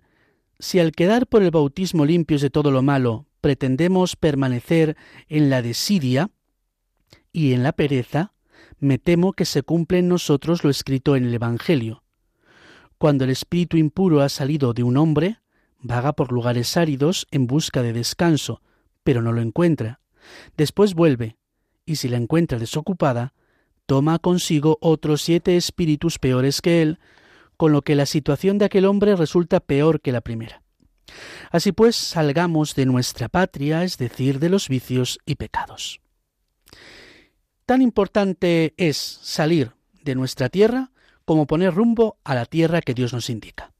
si 0.58 0.78
al 0.78 0.92
quedar 0.92 1.26
por 1.26 1.42
el 1.42 1.50
bautismo 1.50 2.06
limpios 2.06 2.40
de 2.40 2.48
todo 2.48 2.70
lo 2.70 2.80
malo 2.80 3.26
pretendemos 3.42 4.16
permanecer 4.16 4.96
en 5.28 5.50
la 5.50 5.60
desidia 5.60 6.30
y 7.30 7.52
en 7.52 7.62
la 7.62 7.72
pereza, 7.72 8.33
me 8.84 8.98
temo 8.98 9.32
que 9.32 9.46
se 9.46 9.62
cumple 9.62 9.98
en 9.98 10.08
nosotros 10.08 10.62
lo 10.62 10.68
escrito 10.68 11.16
en 11.16 11.24
el 11.24 11.34
Evangelio. 11.34 12.02
Cuando 12.98 13.24
el 13.24 13.30
espíritu 13.30 13.78
impuro 13.78 14.20
ha 14.20 14.28
salido 14.28 14.74
de 14.74 14.82
un 14.82 14.98
hombre, 14.98 15.38
vaga 15.80 16.12
por 16.12 16.32
lugares 16.32 16.76
áridos 16.76 17.26
en 17.30 17.46
busca 17.46 17.82
de 17.82 17.94
descanso, 17.94 18.60
pero 19.02 19.22
no 19.22 19.32
lo 19.32 19.40
encuentra. 19.40 20.00
Después 20.58 20.94
vuelve, 20.94 21.36
y 21.86 21.96
si 21.96 22.08
la 22.08 22.18
encuentra 22.18 22.58
desocupada, 22.58 23.32
toma 23.86 24.18
consigo 24.18 24.76
otros 24.82 25.22
siete 25.22 25.56
espíritus 25.56 26.18
peores 26.18 26.60
que 26.60 26.82
él, 26.82 26.98
con 27.56 27.72
lo 27.72 27.82
que 27.82 27.94
la 27.94 28.06
situación 28.06 28.58
de 28.58 28.66
aquel 28.66 28.84
hombre 28.84 29.16
resulta 29.16 29.60
peor 29.60 30.02
que 30.02 30.12
la 30.12 30.20
primera. 30.20 30.62
Así 31.50 31.72
pues, 31.72 31.96
salgamos 31.96 32.74
de 32.74 32.84
nuestra 32.84 33.30
patria, 33.30 33.82
es 33.82 33.96
decir, 33.96 34.40
de 34.40 34.50
los 34.50 34.68
vicios 34.68 35.18
y 35.24 35.36
pecados. 35.36 36.03
Tan 37.66 37.80
importante 37.80 38.74
es 38.76 38.96
salir 38.96 39.72
de 40.02 40.14
nuestra 40.14 40.50
tierra 40.50 40.90
como 41.24 41.46
poner 41.46 41.72
rumbo 41.72 42.18
a 42.22 42.34
la 42.34 42.44
tierra 42.44 42.82
que 42.82 42.92
Dios 42.92 43.12
nos 43.14 43.30
indica. 43.30 43.72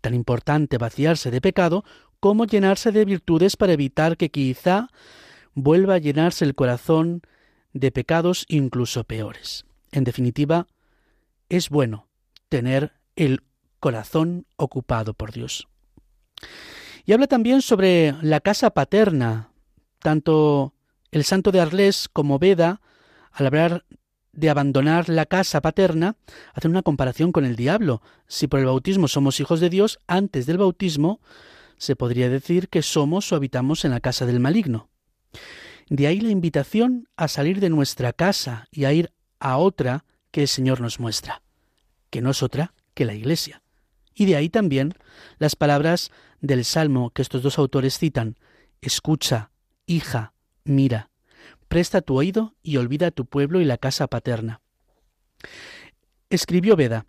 Tan 0.00 0.14
importante 0.14 0.78
vaciarse 0.78 1.30
de 1.32 1.40
pecado 1.40 1.84
como 2.20 2.44
llenarse 2.46 2.92
de 2.92 3.04
virtudes 3.04 3.56
para 3.56 3.72
evitar 3.72 4.16
que 4.16 4.30
quizá 4.30 4.88
vuelva 5.54 5.94
a 5.94 5.98
llenarse 5.98 6.44
el 6.44 6.54
corazón 6.54 7.22
de 7.72 7.90
pecados 7.90 8.46
incluso 8.48 9.02
peores. 9.04 9.64
En 9.90 10.04
definitiva, 10.04 10.68
es 11.48 11.70
bueno 11.70 12.06
tener 12.48 12.92
el 13.16 13.42
corazón 13.80 14.46
ocupado 14.56 15.12
por 15.12 15.32
Dios. 15.32 15.68
Y 17.04 17.12
habla 17.12 17.26
también 17.26 17.62
sobre 17.62 18.14
la 18.22 18.40
casa 18.40 18.70
paterna. 18.70 19.50
Tanto 19.98 20.74
el 21.10 21.24
santo 21.24 21.50
de 21.50 21.60
Arles 21.60 22.08
como 22.12 22.38
Beda, 22.38 22.80
al 23.34 23.46
hablar 23.46 23.84
de 24.32 24.50
abandonar 24.50 25.08
la 25.08 25.26
casa 25.26 25.60
paterna, 25.60 26.16
hacen 26.54 26.70
una 26.70 26.82
comparación 26.82 27.32
con 27.32 27.44
el 27.44 27.56
diablo. 27.56 28.02
Si 28.26 28.46
por 28.46 28.60
el 28.60 28.66
bautismo 28.66 29.08
somos 29.08 29.40
hijos 29.40 29.60
de 29.60 29.70
Dios, 29.70 29.98
antes 30.06 30.46
del 30.46 30.58
bautismo 30.58 31.20
se 31.76 31.96
podría 31.96 32.28
decir 32.28 32.68
que 32.68 32.82
somos 32.82 33.30
o 33.32 33.36
habitamos 33.36 33.84
en 33.84 33.90
la 33.90 34.00
casa 34.00 34.26
del 34.26 34.40
maligno. 34.40 34.88
De 35.88 36.06
ahí 36.06 36.20
la 36.20 36.30
invitación 36.30 37.08
a 37.16 37.28
salir 37.28 37.60
de 37.60 37.70
nuestra 37.70 38.12
casa 38.12 38.68
y 38.70 38.84
a 38.84 38.92
ir 38.92 39.12
a 39.38 39.58
otra 39.58 40.04
que 40.30 40.42
el 40.42 40.48
Señor 40.48 40.80
nos 40.80 40.98
muestra, 40.98 41.42
que 42.10 42.22
no 42.22 42.30
es 42.30 42.42
otra 42.42 42.74
que 42.94 43.04
la 43.04 43.14
Iglesia. 43.14 43.62
Y 44.14 44.26
de 44.26 44.36
ahí 44.36 44.48
también 44.48 44.94
las 45.38 45.56
palabras 45.56 46.10
del 46.40 46.64
Salmo 46.64 47.10
que 47.10 47.22
estos 47.22 47.42
dos 47.42 47.58
autores 47.58 47.98
citan, 47.98 48.38
escucha, 48.80 49.50
hija, 49.86 50.32
mira, 50.64 51.10
presta 51.68 52.00
tu 52.00 52.16
oído 52.16 52.54
y 52.62 52.76
olvida 52.76 53.10
tu 53.10 53.26
pueblo 53.26 53.60
y 53.60 53.64
la 53.64 53.78
casa 53.78 54.06
paterna. 54.06 54.60
Escribió 56.30 56.76
Beda, 56.76 57.06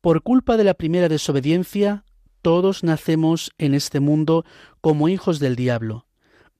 por 0.00 0.22
culpa 0.22 0.56
de 0.56 0.64
la 0.64 0.74
primera 0.74 1.08
desobediencia, 1.08 2.04
todos 2.42 2.82
nacemos 2.82 3.52
en 3.58 3.72
este 3.74 4.00
mundo 4.00 4.44
como 4.80 5.08
hijos 5.08 5.38
del 5.38 5.54
diablo, 5.54 6.06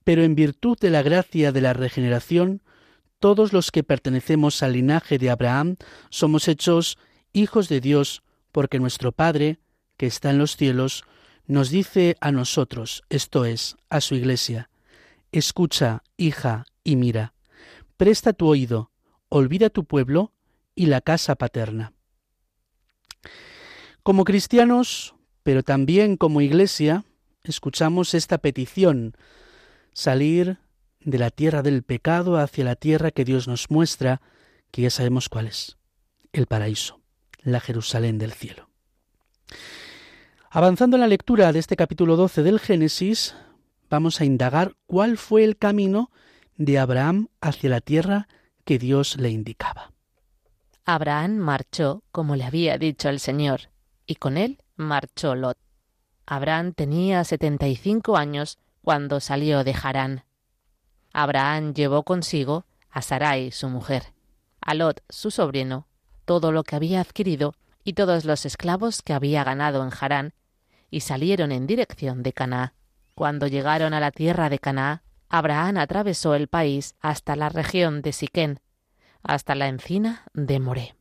pero 0.05 0.23
en 0.23 0.37
virtud 0.37 0.79
de 0.79 0.91
la 0.91 1.03
gracia 1.03 1.51
de 1.51 1.61
la 1.61 1.73
regeneración, 1.73 2.62
todos 3.19 3.53
los 3.53 3.71
que 3.71 3.83
pertenecemos 3.83 4.62
al 4.62 4.75
linaje 4.75 5.19
de 5.19 5.31
Abraham 5.31 5.77
somos 6.11 6.49
hechos 6.49 6.99
hijos 7.33 7.69
de 7.69 7.81
Dios, 7.81 8.23
porque 8.53 8.79
nuestro 8.79 9.12
Padre, 9.12 9.59
que 9.97 10.07
está 10.07 10.31
en 10.31 10.39
los 10.39 10.57
cielos, 10.57 11.05
nos 11.47 11.71
dice 11.71 12.17
a 12.21 12.31
nosotros, 12.31 13.03
esto 13.11 13.45
es, 13.45 13.77
a 13.91 14.01
su 14.01 14.15
iglesia, 14.15 14.71
escucha, 15.33 16.03
hija, 16.17 16.65
y 16.85 16.97
mira, 16.97 17.35
presta 17.97 18.33
tu 18.33 18.49
oído, 18.49 18.91
olvida 19.29 19.71
tu 19.71 19.85
pueblo 19.85 20.33
y 20.75 20.87
la 20.87 21.01
casa 21.01 21.35
paterna. 21.37 21.93
Como 24.03 24.25
cristianos, 24.25 25.15
pero 25.43 25.62
también 25.62 26.17
como 26.17 26.41
iglesia, 26.41 27.05
escuchamos 27.45 28.15
esta 28.15 28.39
petición, 28.39 29.17
salir 29.93 30.59
de 31.01 31.19
la 31.19 31.31
tierra 31.31 31.62
del 31.62 31.83
pecado 31.83 32.37
hacia 32.37 32.65
la 32.65 32.77
tierra 32.77 33.11
que 33.11 33.25
Dios 33.25 33.49
nos 33.49 33.71
muestra, 33.71 34.21
que 34.71 34.83
ya 34.83 34.91
sabemos 34.91 35.29
cuál 35.29 35.47
es, 35.47 35.79
el 36.33 36.47
paraíso, 36.47 37.01
la 37.43 37.61
Jerusalén 37.61 38.19
del 38.19 38.33
cielo. 38.33 38.69
Avanzando 40.51 40.97
en 40.97 41.01
la 41.01 41.07
lectura 41.07 41.53
de 41.53 41.59
este 41.59 41.77
capítulo 41.77 42.17
12 42.17 42.43
del 42.43 42.61
Génesis, 42.61 43.35
vamos 43.89 44.21
a 44.21 44.25
indagar 44.25 44.77
cuál 44.87 45.17
fue 45.17 45.45
el 45.45 45.57
camino 45.57 46.11
de 46.64 46.78
Abraham 46.78 47.28
hacia 47.40 47.71
la 47.71 47.81
tierra 47.81 48.28
que 48.64 48.78
Dios 48.78 49.16
le 49.16 49.31
indicaba. 49.31 49.92
Abraham 50.85 51.37
marchó 51.37 52.02
como 52.12 52.37
le 52.37 52.45
había 52.45 52.78
dicho 52.78 53.09
el 53.09 53.21
Señor, 53.21 53.71
y 54.07 54.16
con 54.16 54.37
él 54.37 54.59
marchó 54.76 55.35
Lot. 55.35 55.59
Abraham 56.26 56.73
tenía 56.73 57.25
setenta 57.25 57.66
y 57.69 57.76
cinco 57.76 58.16
años 58.16 58.59
cuando 58.83 59.21
salió 59.21 59.64
de 59.64 59.75
Harán. 59.81 60.25
Abraham 61.12 61.75
llevó 61.75 62.04
consigo 62.04 62.64
a 62.90 63.02
Sarai, 63.02 63.50
su 63.50 63.69
mujer, 63.69 64.12
a 64.61 64.75
Lot, 64.75 65.02
su 65.09 65.31
sobrino, 65.31 65.87
todo 66.25 66.52
lo 66.52 66.62
que 66.62 66.76
había 66.76 67.00
adquirido 67.00 67.54
y 67.85 67.95
todos 67.95 68.25
los 68.25 68.47
esclavos 68.47 69.02
que 69.02 69.12
había 69.12 69.45
ganado 69.45 69.83
en 69.83 69.90
Harán, 70.00 70.35
y 70.90 71.00
salieron 71.00 71.52
en 71.52 71.66
dirección 71.66 72.23
de 72.23 72.33
Canaá. 72.33 72.75
Cuando 73.14 73.47
llegaron 73.47 73.95
a 73.95 74.00
la 74.00 74.11
tierra 74.11 74.49
de 74.49 74.59
Canaá, 74.59 75.02
Abraham 75.35 75.79
atravesó 75.79 76.35
el 76.35 76.47
país 76.47 76.95
hasta 77.01 77.37
la 77.37 77.49
región 77.49 78.03
de 78.03 78.12
Siquén, 78.12 78.61
hasta 79.23 79.55
la 79.55 79.69
encina 79.69 80.27
de 80.35 80.61
Moré. 80.61 80.95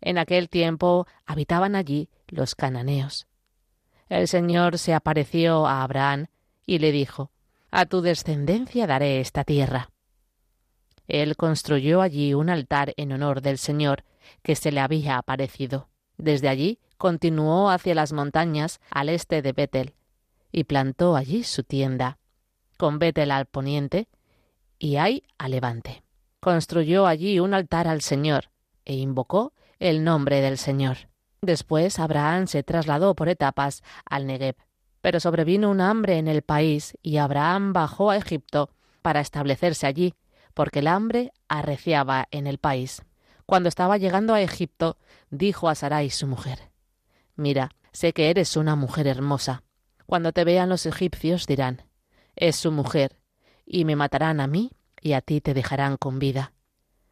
En 0.00 0.16
aquel 0.16 0.48
tiempo 0.48 1.06
habitaban 1.26 1.76
allí 1.76 2.08
los 2.26 2.54
cananeos. 2.54 3.26
El 4.08 4.28
Señor 4.28 4.78
se 4.78 4.94
apareció 4.94 5.66
a 5.66 5.82
Abraham 5.82 6.28
y 6.64 6.78
le 6.78 6.90
dijo, 6.90 7.32
A 7.70 7.84
tu 7.84 8.00
descendencia 8.00 8.86
daré 8.86 9.20
esta 9.20 9.44
tierra. 9.44 9.90
Él 11.06 11.36
construyó 11.36 12.00
allí 12.00 12.32
un 12.32 12.48
altar 12.48 12.94
en 12.96 13.12
honor 13.12 13.42
del 13.42 13.58
Señor 13.58 14.04
que 14.42 14.56
se 14.56 14.72
le 14.72 14.80
había 14.80 15.18
aparecido. 15.18 15.90
Desde 16.16 16.48
allí 16.48 16.78
continuó 16.96 17.68
hacia 17.68 17.94
las 17.94 18.14
montañas 18.14 18.80
al 18.88 19.10
este 19.10 19.42
de 19.42 19.52
Betel 19.52 19.94
y 20.50 20.64
plantó 20.64 21.14
allí 21.14 21.44
su 21.44 21.62
tienda, 21.62 22.16
con 22.76 22.98
Betel 22.98 23.30
al 23.30 23.46
poniente 23.46 24.08
y 24.78 24.96
Ai 24.96 25.22
al 25.38 25.52
levante. 25.52 26.02
Construyó 26.40 27.06
allí 27.06 27.40
un 27.40 27.54
altar 27.54 27.88
al 27.88 28.02
Señor 28.02 28.50
e 28.84 28.94
invocó 28.94 29.52
el 29.78 30.04
nombre 30.04 30.40
del 30.40 30.58
Señor. 30.58 31.08
Después 31.40 31.98
Abraham 31.98 32.46
se 32.46 32.62
trasladó 32.62 33.14
por 33.14 33.28
etapas 33.28 33.82
al 34.04 34.26
Negev. 34.26 34.56
Pero 35.00 35.20
sobrevino 35.20 35.70
un 35.70 35.82
hambre 35.82 36.16
en 36.16 36.28
el 36.28 36.42
país 36.42 36.96
y 37.02 37.18
Abraham 37.18 37.74
bajó 37.74 38.10
a 38.10 38.16
Egipto 38.16 38.70
para 39.02 39.20
establecerse 39.20 39.86
allí, 39.86 40.14
porque 40.54 40.78
el 40.78 40.86
hambre 40.86 41.32
arreciaba 41.48 42.26
en 42.30 42.46
el 42.46 42.56
país. 42.56 43.02
Cuando 43.44 43.68
estaba 43.68 43.98
llegando 43.98 44.32
a 44.32 44.40
Egipto, 44.40 44.96
dijo 45.28 45.68
a 45.68 45.74
Sarai 45.74 46.08
su 46.08 46.26
mujer, 46.26 46.70
Mira, 47.36 47.70
sé 47.92 48.14
que 48.14 48.30
eres 48.30 48.56
una 48.56 48.76
mujer 48.76 49.06
hermosa. 49.06 49.62
Cuando 50.06 50.32
te 50.32 50.44
vean 50.44 50.70
los 50.70 50.86
egipcios 50.86 51.46
dirán, 51.46 51.82
es 52.36 52.56
su 52.56 52.70
mujer, 52.72 53.18
y 53.66 53.84
me 53.84 53.96
matarán 53.96 54.40
a 54.40 54.46
mí 54.46 54.72
y 55.00 55.12
a 55.12 55.20
ti 55.20 55.40
te 55.40 55.54
dejarán 55.54 55.96
con 55.96 56.18
vida. 56.18 56.52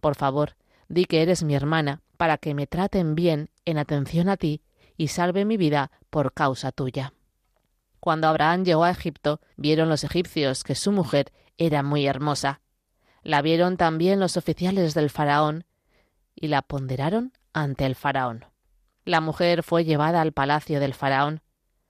Por 0.01 0.15
favor, 0.15 0.57
di 0.89 1.05
que 1.05 1.23
eres 1.23 1.43
mi 1.43 1.55
hermana, 1.55 2.03
para 2.17 2.39
que 2.39 2.55
me 2.55 2.67
traten 2.67 3.15
bien 3.15 3.51
en 3.65 3.79
atención 3.79 4.29
a 4.29 4.37
ti 4.37 4.63
y 4.97 5.09
salve 5.09 5.45
mi 5.45 5.57
vida 5.57 5.91
por 6.11 6.33
causa 6.33 6.71
tuya. 6.71 7.15
Cuando 8.01 8.29
Abraham 8.29 8.65
llegó 8.65 8.85
a 8.85 8.91
Egipto, 8.91 9.41
vieron 9.57 9.89
los 9.89 10.05
egipcios 10.05 10.65
que 10.65 10.75
su 10.75 10.93
mujer 10.93 11.33
era 11.59 11.83
muy 11.83 12.07
hermosa. 12.07 12.61
La 13.23 13.43
vieron 13.43 13.77
también 13.77 14.21
los 14.21 14.37
oficiales 14.37 14.95
del 14.95 15.11
faraón 15.11 15.65
y 16.35 16.49
la 16.49 16.63
ponderaron 16.63 17.33
ante 17.53 17.87
el 17.87 17.95
faraón. 17.95 18.45
La 19.05 19.21
mujer 19.21 19.63
fue 19.63 19.85
llevada 19.85 20.21
al 20.21 20.33
palacio 20.33 20.81
del 20.81 20.95
faraón. 20.95 21.43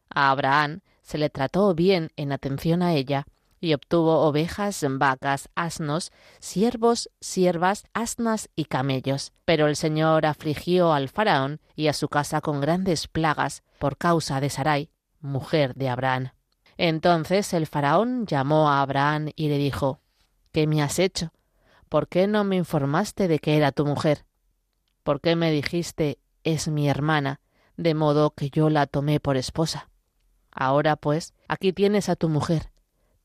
A 0.09 0.31
Abraham 0.31 0.81
se 1.03 1.19
le 1.19 1.31
trató 1.31 1.75
bien 1.75 2.11
en 2.17 2.33
atención 2.33 2.83
a 2.83 2.95
ella 2.95 3.27
y 3.63 3.75
obtuvo 3.75 4.23
ovejas, 4.23 4.85
vacas, 4.89 5.49
asnos, 5.55 6.11
siervos, 6.41 7.11
siervas, 7.21 7.85
asnas 7.95 8.51
y 8.57 8.65
camellos. 8.65 9.33
Pero 9.45 9.69
el 9.69 9.77
Señor 9.77 10.27
afligió 10.27 10.93
al 10.93 11.09
faraón 11.09 11.61
y 11.77 11.87
a 11.87 11.93
su 11.93 12.09
casa 12.09 12.41
con 12.41 12.61
grandes 12.61 13.07
plagas 13.07 13.63
por 13.79 13.97
causa 13.97 14.41
de 14.41 14.51
Sarai, 14.51 14.91
mujer 15.21 15.75
de 15.75 15.89
Abraham. 15.89 16.33
Entonces 16.77 17.53
el 17.53 17.69
faraón 17.69 18.27
llamó 18.27 18.69
a 18.69 18.83
Abraham 18.83 19.31
y 19.37 19.49
le 19.49 19.59
dijo 19.59 20.01
¿Qué 20.51 20.67
me 20.67 20.83
has 20.83 20.99
hecho? 20.99 21.33
¿Por 21.89 22.09
qué 22.09 22.27
no 22.27 22.43
me 22.43 22.57
informaste 22.57 23.29
de 23.29 23.39
que 23.39 23.57
era 23.57 23.71
tu 23.71 23.87
mujer? 23.87 24.25
¿Por 25.05 25.21
qué 25.21 25.37
me 25.37 25.53
dijiste 25.53 26.19
es 26.43 26.67
mi 26.67 26.89
hermana, 26.89 27.41
de 27.77 27.95
modo 27.95 28.33
que 28.33 28.51
yo 28.51 28.71
la 28.71 28.87
tomé 28.87 29.21
por 29.21 29.37
esposa? 29.37 29.92
Ahora 30.53 30.97
pues, 30.97 31.35
aquí 31.49 31.73
tienes 31.73 32.09
a 32.09 32.17
tu 32.17 32.29
mujer, 32.29 32.71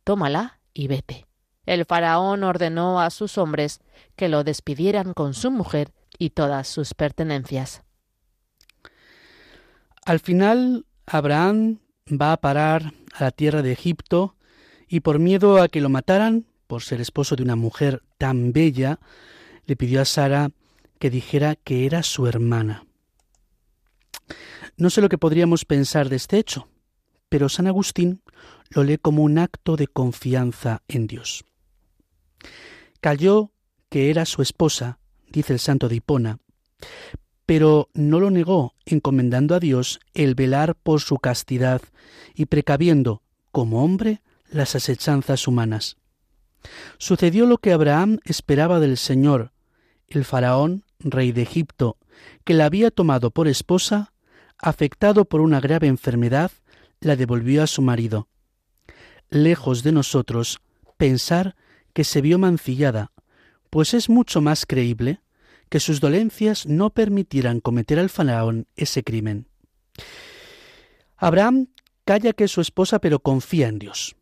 tómala 0.03 0.59
y 0.73 0.87
vete. 0.87 1.27
El 1.65 1.85
faraón 1.85 2.43
ordenó 2.43 3.01
a 3.01 3.09
sus 3.09 3.37
hombres 3.37 3.81
que 4.15 4.29
lo 4.29 4.43
despidieran 4.43 5.13
con 5.13 5.33
su 5.33 5.51
mujer 5.51 5.91
y 6.17 6.29
todas 6.29 6.67
sus 6.67 6.93
pertenencias. 6.93 7.83
Al 10.05 10.19
final, 10.19 10.85
Abraham 11.05 11.79
va 12.09 12.31
a 12.31 12.37
parar 12.37 12.93
a 13.13 13.25
la 13.25 13.31
tierra 13.31 13.61
de 13.61 13.73
Egipto 13.73 14.35
y 14.87 15.01
por 15.01 15.19
miedo 15.19 15.61
a 15.61 15.67
que 15.67 15.81
lo 15.81 15.89
mataran, 15.89 16.45
por 16.67 16.83
ser 16.83 17.01
esposo 17.01 17.35
de 17.35 17.43
una 17.43 17.57
mujer 17.57 18.03
tan 18.17 18.53
bella, 18.53 18.99
le 19.65 19.75
pidió 19.75 20.01
a 20.01 20.05
Sara 20.05 20.51
que 20.99 21.09
dijera 21.09 21.55
que 21.55 21.85
era 21.85 22.03
su 22.03 22.27
hermana. 22.27 22.85
No 24.77 24.89
sé 24.89 25.01
lo 25.01 25.09
que 25.09 25.17
podríamos 25.17 25.65
pensar 25.65 26.07
de 26.07 26.15
este 26.15 26.37
hecho, 26.37 26.69
pero 27.29 27.49
San 27.49 27.67
Agustín 27.67 28.21
lo 28.69 28.83
lee 28.83 28.97
como 28.97 29.23
un 29.23 29.37
acto 29.37 29.75
de 29.75 29.87
confianza 29.87 30.81
en 30.87 31.07
Dios. 31.07 31.45
Cayó 33.01 33.51
que 33.89 34.09
era 34.09 34.25
su 34.25 34.41
esposa, 34.41 34.99
dice 35.29 35.53
el 35.53 35.59
santo 35.59 35.87
de 35.89 35.95
Hipona, 35.95 36.39
pero 37.45 37.89
no 37.93 38.19
lo 38.19 38.29
negó, 38.29 38.75
encomendando 38.85 39.55
a 39.55 39.59
Dios 39.59 39.99
el 40.13 40.35
velar 40.35 40.75
por 40.75 40.99
su 40.99 41.17
castidad 41.17 41.81
y 42.35 42.45
precaviendo, 42.45 43.23
como 43.51 43.83
hombre, 43.83 44.21
las 44.49 44.75
asechanzas 44.75 45.47
humanas. 45.47 45.97
Sucedió 46.97 47.45
lo 47.45 47.57
que 47.57 47.71
Abraham 47.71 48.19
esperaba 48.25 48.79
del 48.79 48.97
Señor. 48.97 49.53
El 50.07 50.25
faraón, 50.25 50.83
rey 50.99 51.31
de 51.31 51.43
Egipto, 51.43 51.97
que 52.43 52.53
la 52.53 52.65
había 52.65 52.91
tomado 52.91 53.31
por 53.31 53.47
esposa, 53.47 54.13
afectado 54.57 55.25
por 55.25 55.41
una 55.41 55.59
grave 55.59 55.87
enfermedad, 55.87 56.51
la 56.99 57.15
devolvió 57.15 57.63
a 57.63 57.67
su 57.67 57.81
marido. 57.81 58.27
Lejos 59.29 59.83
de 59.83 59.91
nosotros 59.91 60.61
pensar 60.97 61.55
que 61.93 62.03
se 62.03 62.21
vio 62.21 62.39
mancillada, 62.39 63.11
pues 63.69 63.93
es 63.93 64.09
mucho 64.09 64.41
más 64.41 64.65
creíble 64.65 65.21
que 65.69 65.79
sus 65.79 65.99
dolencias 65.99 66.65
no 66.65 66.91
permitieran 66.91 67.59
cometer 67.59 67.99
al 67.99 68.09
faraón 68.09 68.67
ese 68.75 69.03
crimen. 69.03 69.47
Abraham 71.17 71.67
calla 72.05 72.33
que 72.33 72.45
es 72.45 72.51
su 72.51 72.61
esposa, 72.61 72.99
pero 72.99 73.19
confía 73.19 73.67
en 73.67 73.79
Dios. 73.79 74.15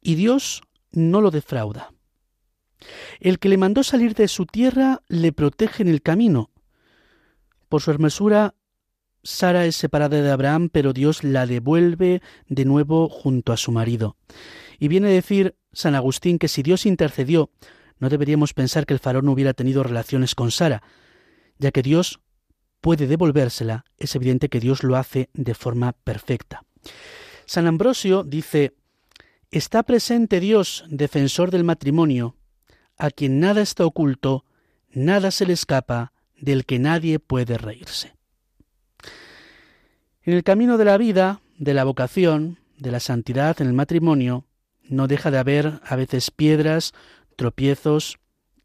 Y 0.00 0.14
Dios 0.14 0.62
no 0.92 1.20
lo 1.20 1.30
defrauda. 1.30 1.92
El 3.18 3.38
que 3.38 3.48
le 3.48 3.58
mandó 3.58 3.82
salir 3.82 4.14
de 4.14 4.28
su 4.28 4.46
tierra 4.46 5.02
le 5.08 5.32
protege 5.32 5.82
en 5.82 5.88
el 5.88 6.02
camino. 6.02 6.50
Por 7.68 7.82
su 7.82 7.90
hermosura, 7.90 8.54
Sara 9.22 9.66
es 9.66 9.76
separada 9.76 10.20
de 10.20 10.30
Abraham, 10.30 10.70
pero 10.70 10.92
Dios 10.92 11.24
la 11.24 11.46
devuelve 11.46 12.22
de 12.48 12.64
nuevo 12.64 13.08
junto 13.08 13.52
a 13.52 13.56
su 13.56 13.72
marido. 13.72 14.16
Y 14.78 14.88
viene 14.88 15.08
a 15.08 15.12
decir 15.12 15.56
San 15.72 15.94
Agustín 15.94 16.38
que 16.38 16.48
si 16.48 16.62
Dios 16.62 16.86
intercedió, 16.86 17.50
no 17.98 18.08
deberíamos 18.08 18.54
pensar 18.54 18.86
que 18.86 18.94
el 18.94 19.00
faraón 19.00 19.28
hubiera 19.28 19.52
tenido 19.52 19.82
relaciones 19.82 20.34
con 20.34 20.50
Sara, 20.50 20.82
ya 21.58 21.70
que 21.70 21.82
Dios 21.82 22.20
puede 22.80 23.06
devolvérsela, 23.06 23.84
es 23.98 24.16
evidente 24.16 24.48
que 24.48 24.60
Dios 24.60 24.82
lo 24.82 24.96
hace 24.96 25.28
de 25.34 25.54
forma 25.54 25.92
perfecta. 25.92 26.64
San 27.44 27.66
Ambrosio 27.66 28.24
dice, 28.24 28.74
está 29.50 29.82
presente 29.82 30.40
Dios, 30.40 30.84
defensor 30.88 31.50
del 31.50 31.64
matrimonio, 31.64 32.36
a 32.96 33.10
quien 33.10 33.40
nada 33.40 33.60
está 33.60 33.84
oculto, 33.84 34.44
nada 34.90 35.30
se 35.30 35.44
le 35.44 35.52
escapa, 35.52 36.12
del 36.38 36.64
que 36.64 36.78
nadie 36.78 37.18
puede 37.18 37.58
reírse. 37.58 38.14
En 40.30 40.36
el 40.36 40.44
camino 40.44 40.78
de 40.78 40.84
la 40.84 40.96
vida, 40.96 41.40
de 41.58 41.74
la 41.74 41.82
vocación, 41.82 42.60
de 42.78 42.92
la 42.92 43.00
santidad 43.00 43.60
en 43.60 43.66
el 43.66 43.72
matrimonio, 43.72 44.44
no 44.84 45.08
deja 45.08 45.32
de 45.32 45.38
haber 45.38 45.80
a 45.84 45.96
veces 45.96 46.30
piedras, 46.30 46.92
tropiezos 47.34 48.20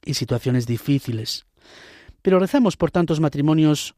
y 0.05 0.13
situaciones 0.13 0.67
difíciles. 0.67 1.47
Pero 2.21 2.37
rezamos 2.37 2.77
por 2.77 2.91
tantos 2.91 3.19
matrimonios 3.19 3.95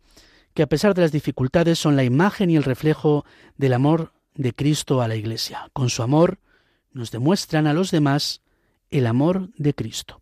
que 0.53 0.63
a 0.63 0.67
pesar 0.67 0.93
de 0.93 1.01
las 1.01 1.11
dificultades 1.11 1.77
son 1.77 1.97
la 1.97 2.05
imagen 2.05 2.49
y 2.49 2.55
el 2.55 2.63
reflejo 2.63 3.25
del 3.57 3.73
amor 3.73 4.13
de 4.33 4.53
Cristo 4.53 5.01
a 5.01 5.09
la 5.09 5.17
Iglesia. 5.17 5.69
Con 5.73 5.89
su 5.89 6.03
amor 6.03 6.39
nos 6.93 7.11
demuestran 7.11 7.67
a 7.67 7.73
los 7.73 7.91
demás 7.91 8.43
el 8.91 9.05
amor 9.05 9.49
de 9.57 9.73
Cristo. 9.73 10.21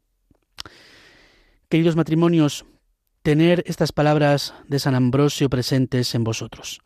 Queridos 1.69 1.95
matrimonios, 1.95 2.65
tener 3.21 3.63
estas 3.67 3.91
palabras 3.91 4.55
de 4.67 4.79
San 4.79 4.95
Ambrosio 4.95 5.47
presentes 5.47 6.15
en 6.15 6.23
vosotros. 6.23 6.81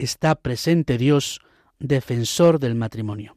Está 0.00 0.34
presente 0.34 0.96
Dios, 0.96 1.42
defensor 1.78 2.58
del 2.58 2.74
matrimonio. 2.74 3.36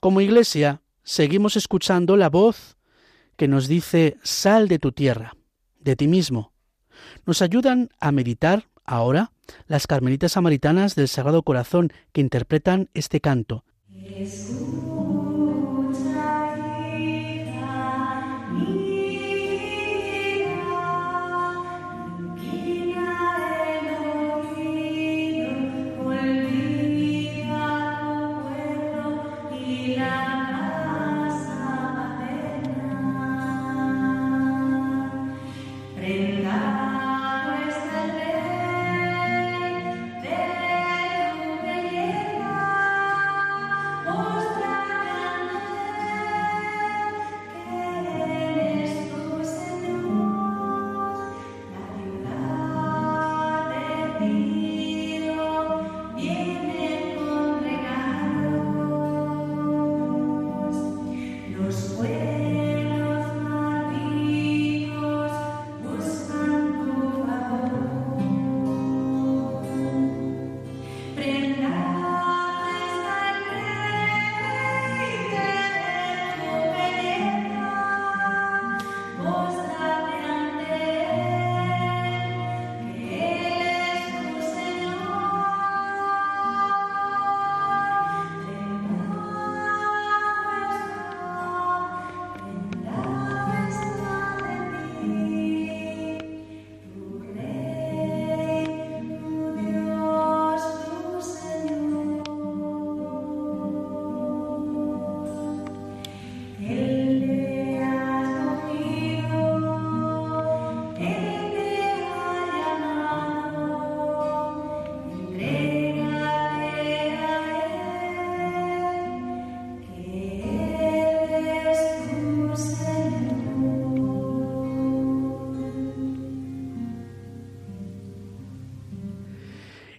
Como 0.00 0.22
iglesia, 0.22 0.80
seguimos 1.02 1.54
escuchando 1.54 2.16
la 2.16 2.30
voz 2.30 2.78
que 3.36 3.46
nos 3.46 3.68
dice, 3.68 4.16
sal 4.22 4.68
de 4.68 4.78
tu 4.78 4.92
tierra, 4.92 5.36
de 5.78 5.94
ti 5.94 6.08
mismo. 6.08 6.54
Nos 7.26 7.42
ayudan 7.42 7.90
a 8.00 8.10
meditar 8.10 8.70
ahora 8.86 9.32
las 9.66 9.86
carmelitas 9.86 10.32
samaritanas 10.32 10.94
del 10.94 11.08
Sagrado 11.08 11.42
Corazón 11.42 11.92
que 12.12 12.22
interpretan 12.22 12.88
este 12.94 13.20
canto. 13.20 13.62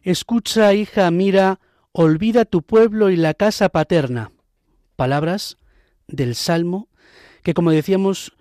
Escucha, 0.08 0.74
hija, 0.74 1.12
mira, 1.12 1.60
olvida 1.92 2.46
tu 2.46 2.62
pueblo 2.62 3.10
y 3.10 3.18
la 3.18 3.34
casa 3.34 3.68
paterna. 3.68 4.32
Palabras 4.96 5.58
del 6.08 6.34
Salmo 6.36 6.88
que, 7.44 7.54
como 7.54 7.72
decíamos, 7.72 8.32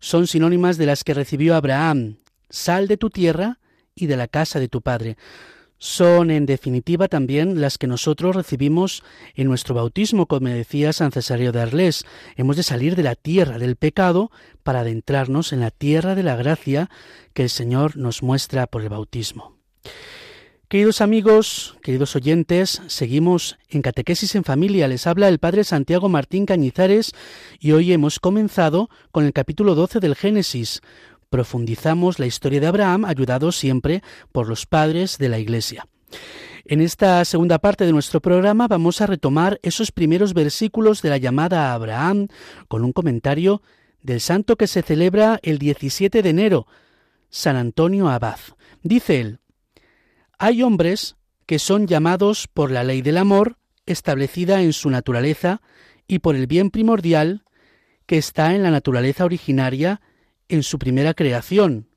son 0.00 0.26
sinónimas 0.26 0.78
de 0.78 0.86
las 0.86 1.04
que 1.04 1.14
recibió 1.14 1.54
Abraham. 1.54 2.16
Sal 2.50 2.88
de 2.88 2.96
tu 2.96 3.10
tierra 3.10 3.60
y 3.94 4.06
de 4.06 4.16
la 4.16 4.26
casa 4.26 4.58
de 4.58 4.66
tu 4.66 4.82
padre. 4.82 5.16
Son, 5.78 6.32
en 6.32 6.44
definitiva, 6.44 7.06
también 7.06 7.60
las 7.60 7.78
que 7.78 7.86
nosotros 7.86 8.34
recibimos 8.34 9.04
en 9.36 9.46
nuestro 9.46 9.76
bautismo, 9.76 10.26
como 10.26 10.48
decía 10.48 10.92
San 10.92 11.12
Cesario 11.12 11.52
de 11.52 11.60
Arles. 11.60 12.04
Hemos 12.34 12.56
de 12.56 12.64
salir 12.64 12.96
de 12.96 13.04
la 13.04 13.14
tierra 13.14 13.60
del 13.60 13.76
pecado 13.76 14.32
para 14.64 14.80
adentrarnos 14.80 15.52
en 15.52 15.60
la 15.60 15.70
tierra 15.70 16.16
de 16.16 16.24
la 16.24 16.34
gracia 16.34 16.90
que 17.32 17.44
el 17.44 17.48
Señor 17.48 17.96
nos 17.96 18.24
muestra 18.24 18.66
por 18.66 18.82
el 18.82 18.88
bautismo. 18.88 19.56
Queridos 20.68 21.00
amigos, 21.00 21.76
queridos 21.80 22.16
oyentes, 22.16 22.82
seguimos 22.88 23.56
en 23.68 23.82
Catequesis 23.82 24.34
en 24.34 24.42
Familia. 24.42 24.88
Les 24.88 25.06
habla 25.06 25.28
el 25.28 25.38
Padre 25.38 25.62
Santiago 25.62 26.08
Martín 26.08 26.44
Cañizares 26.44 27.12
y 27.60 27.70
hoy 27.70 27.92
hemos 27.92 28.18
comenzado 28.18 28.90
con 29.12 29.24
el 29.24 29.32
capítulo 29.32 29.76
12 29.76 30.00
del 30.00 30.16
Génesis. 30.16 30.80
Profundizamos 31.30 32.18
la 32.18 32.26
historia 32.26 32.58
de 32.58 32.66
Abraham, 32.66 33.04
ayudado 33.04 33.52
siempre 33.52 34.02
por 34.32 34.48
los 34.48 34.66
padres 34.66 35.18
de 35.18 35.28
la 35.28 35.38
Iglesia. 35.38 35.86
En 36.64 36.80
esta 36.80 37.24
segunda 37.24 37.60
parte 37.60 37.86
de 37.86 37.92
nuestro 37.92 38.20
programa 38.20 38.66
vamos 38.66 39.00
a 39.00 39.06
retomar 39.06 39.60
esos 39.62 39.92
primeros 39.92 40.34
versículos 40.34 41.00
de 41.00 41.10
la 41.10 41.18
llamada 41.18 41.70
a 41.70 41.74
Abraham 41.74 42.26
con 42.66 42.82
un 42.82 42.92
comentario 42.92 43.62
del 44.02 44.20
santo 44.20 44.56
que 44.56 44.66
se 44.66 44.82
celebra 44.82 45.38
el 45.44 45.58
17 45.58 46.24
de 46.24 46.28
enero, 46.28 46.66
San 47.30 47.54
Antonio 47.54 48.08
Abad. 48.08 48.40
Dice 48.82 49.20
él, 49.20 49.38
hay 50.38 50.62
hombres 50.62 51.16
que 51.46 51.58
son 51.58 51.86
llamados 51.86 52.48
por 52.52 52.70
la 52.70 52.84
ley 52.84 53.02
del 53.02 53.16
amor 53.16 53.58
establecida 53.86 54.62
en 54.62 54.72
su 54.72 54.90
naturaleza 54.90 55.62
y 56.08 56.18
por 56.18 56.36
el 56.36 56.46
bien 56.46 56.70
primordial 56.70 57.44
que 58.06 58.18
está 58.18 58.54
en 58.54 58.62
la 58.62 58.70
naturaleza 58.70 59.24
originaria 59.24 60.00
en 60.48 60.62
su 60.62 60.78
primera 60.78 61.14
creación. 61.14 61.88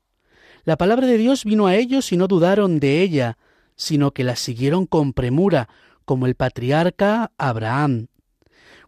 La 0.64 0.76
palabra 0.76 1.06
de 1.06 1.18
Dios 1.18 1.44
vino 1.44 1.66
a 1.66 1.76
ellos 1.76 2.12
y 2.12 2.16
no 2.16 2.26
dudaron 2.26 2.80
de 2.80 3.02
ella, 3.02 3.38
sino 3.76 4.12
que 4.12 4.24
la 4.24 4.36
siguieron 4.36 4.86
con 4.86 5.12
premura, 5.12 5.68
como 6.04 6.26
el 6.26 6.34
patriarca 6.34 7.32
Abraham. 7.38 8.08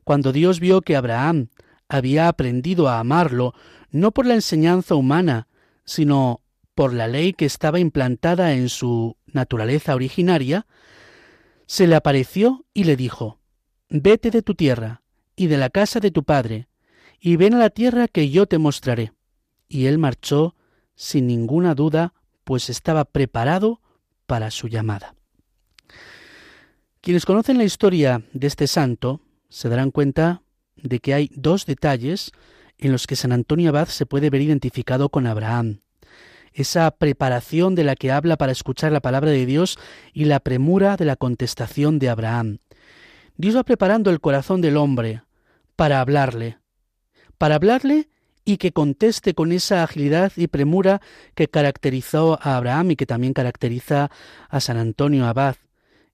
Cuando 0.05 0.33
Dios 0.33 0.59
vio 0.59 0.81
que 0.83 0.97
Abraham 0.97 1.49
había 1.89 2.29
aprendido 2.29 2.89
a 2.89 2.99
amarlo, 2.99 3.55
no 3.91 4.11
por 4.11 4.27
la 4.27 4.35
enseñanza 4.35 4.97
humana, 4.97 5.47
sino 5.85 6.41
por 6.75 6.93
la 6.93 7.07
ley 7.07 7.33
que 7.33 7.45
estaba 7.45 7.79
implantada 7.79 8.55
en 8.55 8.69
su 8.69 9.17
naturaleza 9.33 9.95
originaria, 9.95 10.67
se 11.67 11.87
le 11.87 11.95
apareció 11.95 12.65
y 12.75 12.85
le 12.85 12.97
dijo, 12.97 13.39
Vete 13.89 14.31
de 14.31 14.43
tu 14.43 14.55
tierra 14.55 15.03
y 15.37 15.49
de 15.49 15.59
la 15.59 15.71
casa 15.71 16.01
de 16.01 16.11
tu 16.11 16.25
padre, 16.25 16.69
y 17.21 17.37
ven 17.37 17.55
a 17.55 17.59
la 17.59 17.71
tierra 17.71 18.09
que 18.09 18.31
yo 18.31 18.47
te 18.47 18.59
mostraré. 18.59 19.13
Y 19.69 19.87
él 19.87 19.99
marchó 19.99 20.57
sin 20.95 21.27
ninguna 21.27 21.75
duda, 21.75 22.15
pues 22.45 22.71
estaba 22.71 23.05
preparado 23.05 23.81
para 24.27 24.51
su 24.51 24.69
llamada. 24.69 25.15
Quienes 27.01 27.27
conocen 27.27 27.59
la 27.59 27.65
historia 27.65 28.23
de 28.33 28.47
este 28.47 28.67
santo 28.67 29.21
se 29.49 29.69
darán 29.69 29.91
cuenta 29.91 30.43
de 30.77 31.01
que 31.01 31.15
hay 31.15 31.31
dos 31.35 31.67
detalles 31.67 32.33
en 32.79 32.93
los 32.93 33.07
que 33.07 33.17
San 33.17 33.33
Antonio 33.33 33.69
Abad 33.69 33.89
se 33.89 34.07
puede 34.07 34.31
ver 34.31 34.41
identificado 34.41 35.09
con 35.09 35.27
Abraham 35.27 35.82
esa 36.55 36.91
preparación 36.91 37.75
de 37.75 37.85
la 37.85 37.97
que 37.97 38.13
habla 38.13 38.37
para 38.37 38.53
escuchar 38.53 38.93
la 38.93 39.01
palabra 39.01 39.31
de 39.31 39.47
Dios 39.47 39.79
y 40.13 40.25
la 40.25 40.41
premura 40.41 40.97
de 40.97 41.05
la 41.05 41.17
contestación 41.17 41.99
de 41.99 42.09
Abraham. 42.09 42.59
Dios 43.37 43.57
va 43.57 43.65
preparando 43.65 44.11
el 44.11 44.21
corazón 44.21 44.61
del 44.61 44.77
hombre 44.77 45.23
para 45.77 46.01
hablarle, 46.01 46.59
para 47.39 47.57
hablarle 47.57 48.09
y 48.45 48.57
que 48.57 48.73
conteste 48.73 49.35
con 49.35 49.53
esa 49.53 49.83
agilidad 49.83 50.33
y 50.37 50.49
premura 50.49 51.01
que 51.35 51.49
caracterizó 51.49 52.39
a 52.43 52.57
Abraham 52.57 52.93
y 52.93 52.97
que 52.97 53.07
también 53.07 53.33
caracteriza 53.33 54.11
a 54.49 54.61
San 54.61 54.77
Antonio 54.77 55.27
Abad. 55.27 55.57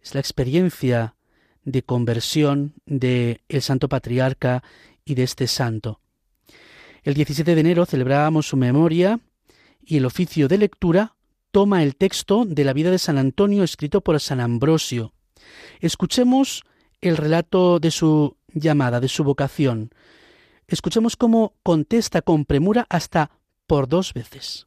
Es 0.02 0.14
la 0.14 0.20
experiencia 0.20 1.14
de 1.64 1.82
conversión 1.82 2.74
de 2.86 3.42
el 3.48 3.62
Santo 3.62 3.88
Patriarca 3.88 4.62
y 5.04 5.14
de 5.14 5.22
este 5.22 5.46
santo. 5.46 6.00
El 7.02 7.14
17 7.14 7.54
de 7.54 7.60
enero 7.60 7.86
celebrábamos 7.86 8.46
su 8.46 8.56
memoria 8.56 9.20
y 9.88 9.96
el 9.96 10.04
oficio 10.04 10.48
de 10.48 10.58
lectura 10.58 11.16
toma 11.50 11.82
el 11.82 11.96
texto 11.96 12.44
de 12.44 12.62
la 12.62 12.74
vida 12.74 12.90
de 12.90 12.98
San 12.98 13.16
Antonio 13.16 13.64
escrito 13.64 14.02
por 14.02 14.20
San 14.20 14.38
Ambrosio. 14.38 15.14
Escuchemos 15.80 16.62
el 17.00 17.16
relato 17.16 17.80
de 17.80 17.90
su 17.90 18.36
llamada, 18.52 19.00
de 19.00 19.08
su 19.08 19.24
vocación. 19.24 19.90
Escuchemos 20.66 21.16
cómo 21.16 21.54
contesta 21.62 22.20
con 22.20 22.44
premura 22.44 22.86
hasta 22.90 23.30
por 23.66 23.88
dos 23.88 24.12
veces. 24.12 24.66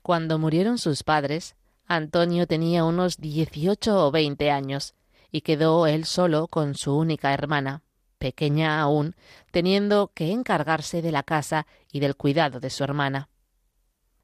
Cuando 0.00 0.38
murieron 0.38 0.78
sus 0.78 1.02
padres, 1.02 1.56
Antonio 1.84 2.46
tenía 2.46 2.84
unos 2.84 3.16
dieciocho 3.16 4.06
o 4.06 4.12
veinte 4.12 4.52
años, 4.52 4.94
y 5.32 5.40
quedó 5.40 5.88
él 5.88 6.04
solo 6.04 6.46
con 6.46 6.76
su 6.76 6.96
única 6.96 7.34
hermana, 7.34 7.82
pequeña 8.18 8.80
aún, 8.80 9.16
teniendo 9.50 10.12
que 10.14 10.30
encargarse 10.30 11.02
de 11.02 11.10
la 11.10 11.24
casa 11.24 11.66
y 11.90 11.98
del 11.98 12.14
cuidado 12.14 12.60
de 12.60 12.70
su 12.70 12.84
hermana. 12.84 13.28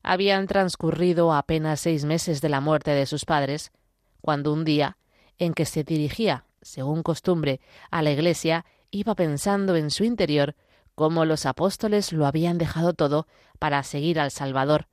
Habían 0.03 0.47
transcurrido 0.47 1.33
apenas 1.33 1.81
seis 1.81 2.05
meses 2.05 2.41
de 2.41 2.49
la 2.49 2.61
muerte 2.61 2.93
de 2.93 3.07
sus 3.07 3.25
padres, 3.25 3.73
cuando 4.21 4.53
un 4.53 4.65
día, 4.65 4.97
en 5.39 5.55
que 5.55 5.65
se 5.65 5.85
dirigía, 5.85 6.45
según 6.63 7.03
costumbre, 7.03 7.61
a 7.91 8.03
la 8.03 8.11
iglesia, 8.11 8.65
iba 8.91 9.15
pensando 9.15 9.77
en 9.77 9.91
su 9.91 10.05
interior 10.05 10.57
cómo 10.95 11.25
los 11.25 11.47
apóstoles 11.47 12.13
lo 12.13 12.27
habían 12.27 12.59
dejado 12.59 12.93
todo 12.93 13.27
para 13.59 13.83
seguir 13.83 14.21
al 14.21 14.31
Salvador, 14.31 14.89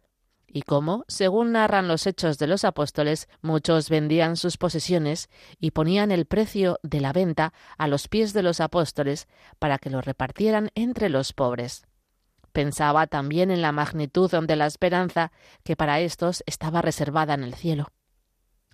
y 0.48 0.62
cómo, 0.62 1.04
según 1.08 1.52
narran 1.52 1.88
los 1.88 2.08
hechos 2.08 2.38
de 2.38 2.48
los 2.48 2.64
apóstoles, 2.64 3.28
muchos 3.42 3.90
vendían 3.90 4.38
sus 4.38 4.58
posesiones 4.58 5.30
y 5.60 5.72
ponían 5.72 6.12
el 6.12 6.26
precio 6.26 6.80
de 6.84 7.02
la 7.02 7.12
venta 7.12 7.54
a 7.78 7.88
los 7.88 8.08
pies 8.08 8.34
de 8.34 8.44
los 8.44 8.62
apóstoles 8.62 9.28
para 9.60 9.78
que 9.78 9.90
lo 9.90 10.02
repartieran 10.02 10.72
entre 10.74 11.10
los 11.10 11.34
pobres. 11.34 11.86
Pensaba 12.58 13.06
también 13.06 13.52
en 13.52 13.62
la 13.62 13.72
magnitud 13.72 14.32
de 14.32 14.56
la 14.56 14.66
esperanza 14.66 15.32
que 15.64 15.76
para 15.76 16.00
éstos 16.00 16.42
estaba 16.48 16.82
reservada 16.82 17.36
en 17.36 17.44
el 17.44 17.54
cielo. 17.54 17.92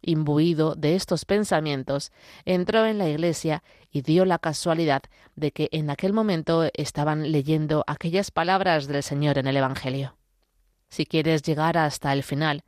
Imbuido 0.02 0.76
de 0.76 0.96
estos 0.96 1.26
pensamientos, 1.26 2.14
entró 2.46 2.86
en 2.86 2.98
la 2.98 3.10
iglesia 3.10 3.62
y 3.92 4.02
dio 4.02 4.24
la 4.24 4.40
casualidad 4.40 5.02
de 5.36 5.52
que 5.52 5.68
en 5.74 5.90
aquel 5.90 6.14
momento 6.14 6.70
estaban 6.74 7.30
leyendo 7.34 7.84
aquellas 7.86 8.32
palabras 8.32 8.88
del 8.88 9.04
Señor 9.04 9.38
en 9.38 9.48
el 9.48 9.58
Evangelio. 9.58 10.16
Si 10.90 11.06
quieres 11.06 11.42
llegar 11.42 11.78
hasta 11.78 12.14
el 12.14 12.24
final, 12.24 12.64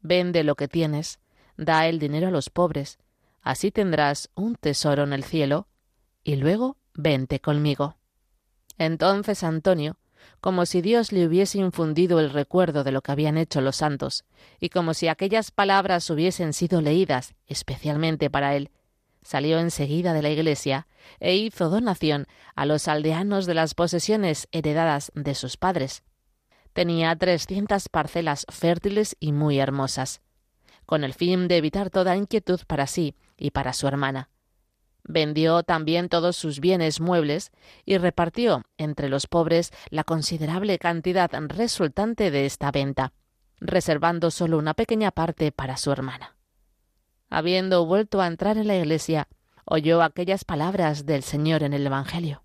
vende 0.00 0.42
lo 0.42 0.56
que 0.56 0.66
tienes, 0.66 1.20
da 1.56 1.86
el 1.86 2.00
dinero 2.00 2.26
a 2.26 2.32
los 2.32 2.50
pobres, 2.50 2.98
así 3.40 3.70
tendrás 3.70 4.30
un 4.34 4.56
tesoro 4.56 5.04
en 5.04 5.12
el 5.12 5.22
cielo, 5.22 5.68
y 6.24 6.34
luego 6.34 6.76
vente 6.92 7.38
conmigo. 7.38 7.94
Entonces 8.78 9.44
Antonio, 9.44 9.96
como 10.46 10.64
si 10.64 10.80
Dios 10.80 11.10
le 11.10 11.26
hubiese 11.26 11.58
infundido 11.58 12.20
el 12.20 12.30
recuerdo 12.30 12.84
de 12.84 12.92
lo 12.92 13.02
que 13.02 13.10
habían 13.10 13.36
hecho 13.36 13.60
los 13.60 13.74
santos, 13.74 14.24
y 14.60 14.68
como 14.68 14.94
si 14.94 15.08
aquellas 15.08 15.50
palabras 15.50 16.08
hubiesen 16.08 16.52
sido 16.52 16.80
leídas 16.80 17.34
especialmente 17.48 18.30
para 18.30 18.54
él, 18.54 18.70
salió 19.22 19.58
enseguida 19.58 20.12
de 20.12 20.22
la 20.22 20.30
iglesia 20.30 20.86
e 21.18 21.34
hizo 21.34 21.68
donación 21.68 22.28
a 22.54 22.64
los 22.64 22.86
aldeanos 22.86 23.46
de 23.46 23.54
las 23.54 23.74
posesiones 23.74 24.46
heredadas 24.52 25.10
de 25.16 25.34
sus 25.34 25.56
padres, 25.56 26.04
tenía 26.72 27.16
trescientas 27.16 27.88
parcelas 27.88 28.46
fértiles 28.48 29.16
y 29.18 29.32
muy 29.32 29.58
hermosas, 29.58 30.20
con 30.84 31.02
el 31.02 31.12
fin 31.12 31.48
de 31.48 31.56
evitar 31.56 31.90
toda 31.90 32.14
inquietud 32.14 32.60
para 32.68 32.86
sí 32.86 33.16
y 33.36 33.50
para 33.50 33.72
su 33.72 33.88
hermana. 33.88 34.30
Vendió 35.08 35.62
también 35.62 36.08
todos 36.08 36.36
sus 36.36 36.60
bienes 36.60 37.00
muebles 37.00 37.52
y 37.84 37.98
repartió 37.98 38.64
entre 38.76 39.08
los 39.08 39.26
pobres 39.26 39.72
la 39.90 40.04
considerable 40.04 40.78
cantidad 40.78 41.30
resultante 41.48 42.30
de 42.30 42.46
esta 42.46 42.72
venta, 42.72 43.12
reservando 43.60 44.30
solo 44.30 44.58
una 44.58 44.74
pequeña 44.74 45.12
parte 45.12 45.52
para 45.52 45.76
su 45.76 45.92
hermana. 45.92 46.36
Habiendo 47.30 47.86
vuelto 47.86 48.20
a 48.20 48.26
entrar 48.26 48.58
en 48.58 48.66
la 48.66 48.76
iglesia, 48.76 49.28
oyó 49.64 50.02
aquellas 50.02 50.44
palabras 50.44 51.06
del 51.06 51.22
Señor 51.22 51.62
en 51.62 51.72
el 51.72 51.86
Evangelio. 51.86 52.42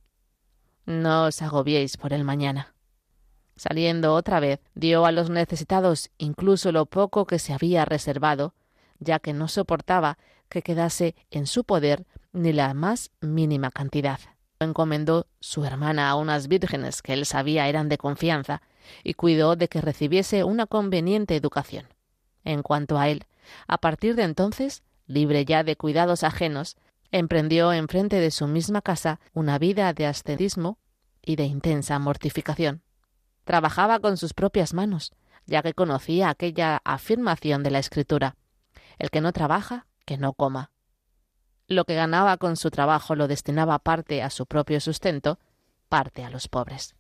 No 0.85 1.25
os 1.25 1.41
agobiéis 1.41 1.97
por 1.97 2.13
el 2.13 2.23
mañana 2.23 2.75
Saliendo 3.61 4.15
otra 4.15 4.39
vez, 4.39 4.59
dio 4.73 5.05
a 5.05 5.11
los 5.11 5.29
necesitados 5.29 6.09
incluso 6.17 6.71
lo 6.71 6.87
poco 6.87 7.27
que 7.27 7.37
se 7.37 7.53
había 7.53 7.85
reservado, 7.85 8.55
ya 8.97 9.19
que 9.19 9.33
no 9.33 9.47
soportaba 9.47 10.17
que 10.49 10.63
quedase 10.63 11.15
en 11.29 11.45
su 11.45 11.63
poder 11.63 12.07
ni 12.33 12.53
la 12.53 12.73
más 12.73 13.11
mínima 13.21 13.71
cantidad. 13.71 14.19
Encomendó 14.59 15.27
su 15.39 15.65
hermana 15.65 16.09
a 16.09 16.15
unas 16.15 16.47
vírgenes 16.47 17.01
que 17.01 17.13
él 17.13 17.25
sabía 17.25 17.67
eran 17.67 17.89
de 17.89 17.97
confianza, 17.97 18.61
y 19.03 19.13
cuidó 19.13 19.55
de 19.55 19.67
que 19.67 19.81
recibiese 19.81 20.43
una 20.43 20.65
conveniente 20.65 21.35
educación. 21.35 21.87
En 22.43 22.63
cuanto 22.63 22.97
a 22.97 23.09
él, 23.09 23.25
a 23.67 23.77
partir 23.77 24.15
de 24.15 24.23
entonces, 24.23 24.83
libre 25.05 25.45
ya 25.45 25.63
de 25.63 25.75
cuidados 25.75 26.23
ajenos, 26.23 26.77
emprendió 27.11 27.73
enfrente 27.73 28.19
de 28.19 28.31
su 28.31 28.47
misma 28.47 28.81
casa 28.81 29.19
una 29.33 29.59
vida 29.59 29.93
de 29.93 30.05
ascetismo 30.05 30.77
y 31.21 31.35
de 31.35 31.43
intensa 31.45 31.99
mortificación. 31.99 32.81
Trabajaba 33.43 33.99
con 33.99 34.17
sus 34.17 34.33
propias 34.33 34.73
manos, 34.73 35.11
ya 35.45 35.61
que 35.61 35.73
conocía 35.73 36.29
aquella 36.29 36.81
afirmación 36.83 37.63
de 37.63 37.71
la 37.71 37.79
Escritura. 37.79 38.35
El 38.97 39.09
que 39.09 39.21
no 39.21 39.33
trabaja, 39.33 39.87
que 40.05 40.17
no 40.17 40.33
coma. 40.33 40.71
Lo 41.71 41.85
que 41.85 41.95
ganaba 41.95 42.35
con 42.35 42.57
su 42.57 42.69
trabajo 42.69 43.15
lo 43.15 43.29
destinaba 43.29 43.79
parte 43.79 44.21
a 44.21 44.29
su 44.29 44.45
propio 44.45 44.81
sustento, 44.81 45.39
parte 45.87 46.25
a 46.25 46.29
los 46.29 46.49
pobres. 46.49 46.95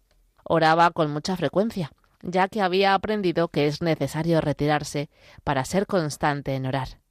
Oraba 0.45 0.91
con 0.91 1.11
mucha 1.11 1.35
frecuencia, 1.35 1.91
ya 2.21 2.47
que 2.47 2.61
había 2.61 2.93
aprendido 2.93 3.49
que 3.49 3.67
es 3.67 3.81
necesario 3.81 4.39
retirarse 4.39 5.09
para 5.43 5.65
ser 5.65 5.87
constante 5.87 6.55
en 6.55 6.65
orar. 6.65 7.01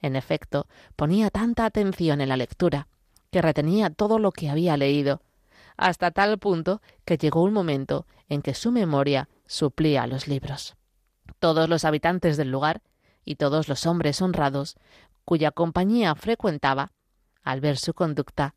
En 0.00 0.16
efecto, 0.16 0.66
ponía 0.96 1.30
tanta 1.30 1.64
atención 1.64 2.20
en 2.20 2.28
la 2.28 2.36
lectura, 2.36 2.88
que 3.30 3.40
retenía 3.40 3.90
todo 3.90 4.18
lo 4.18 4.32
que 4.32 4.50
había 4.50 4.76
leído, 4.76 5.22
hasta 5.76 6.10
tal 6.10 6.38
punto 6.38 6.82
que 7.04 7.18
llegó 7.18 7.44
un 7.44 7.52
momento 7.52 8.08
en 8.28 8.42
que 8.42 8.52
su 8.52 8.72
memoria 8.72 9.28
suplía 9.46 10.08
los 10.08 10.26
libros. 10.26 10.74
Todos 11.38 11.68
los 11.68 11.84
habitantes 11.84 12.36
del 12.36 12.50
lugar 12.50 12.82
y 13.24 13.36
todos 13.36 13.68
los 13.68 13.86
hombres 13.86 14.20
honrados 14.20 14.76
cuya 15.26 15.50
compañía 15.50 16.14
frecuentaba, 16.14 16.92
al 17.46 17.60
ver 17.60 17.78
su 17.78 17.94
conducta, 17.94 18.54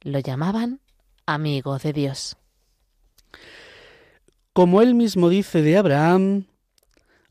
lo 0.00 0.18
llamaban 0.18 0.80
amigo 1.26 1.78
de 1.78 1.92
Dios. 1.92 2.36
Como 4.52 4.82
él 4.82 4.94
mismo 4.94 5.28
dice 5.28 5.62
de 5.62 5.76
Abraham, 5.76 6.46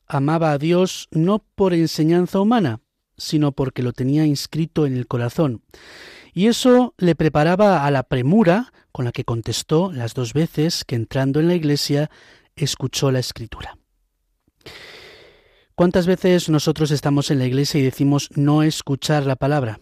amaba 0.07 0.51
a 0.51 0.57
Dios 0.57 1.09
no 1.11 1.39
por 1.39 1.73
enseñanza 1.73 2.39
humana, 2.39 2.81
sino 3.17 3.51
porque 3.51 3.83
lo 3.83 3.93
tenía 3.93 4.25
inscrito 4.25 4.85
en 4.85 4.95
el 4.95 5.07
corazón. 5.07 5.63
Y 6.33 6.47
eso 6.47 6.93
le 6.97 7.15
preparaba 7.15 7.85
a 7.85 7.91
la 7.91 8.03
premura 8.03 8.71
con 8.91 9.03
la 9.03 9.11
que 9.11 9.25
contestó 9.25 9.91
las 9.91 10.13
dos 10.13 10.33
veces 10.33 10.85
que 10.85 10.95
entrando 10.95 11.39
en 11.39 11.47
la 11.47 11.55
iglesia 11.55 12.11
escuchó 12.55 13.11
la 13.11 13.19
escritura. 13.19 13.77
¿Cuántas 15.73 16.05
veces 16.05 16.47
nosotros 16.49 16.91
estamos 16.91 17.31
en 17.31 17.39
la 17.39 17.45
iglesia 17.45 17.79
y 17.79 17.83
decimos 17.83 18.29
no 18.35 18.61
escuchar 18.61 19.25
la 19.25 19.35
palabra? 19.35 19.79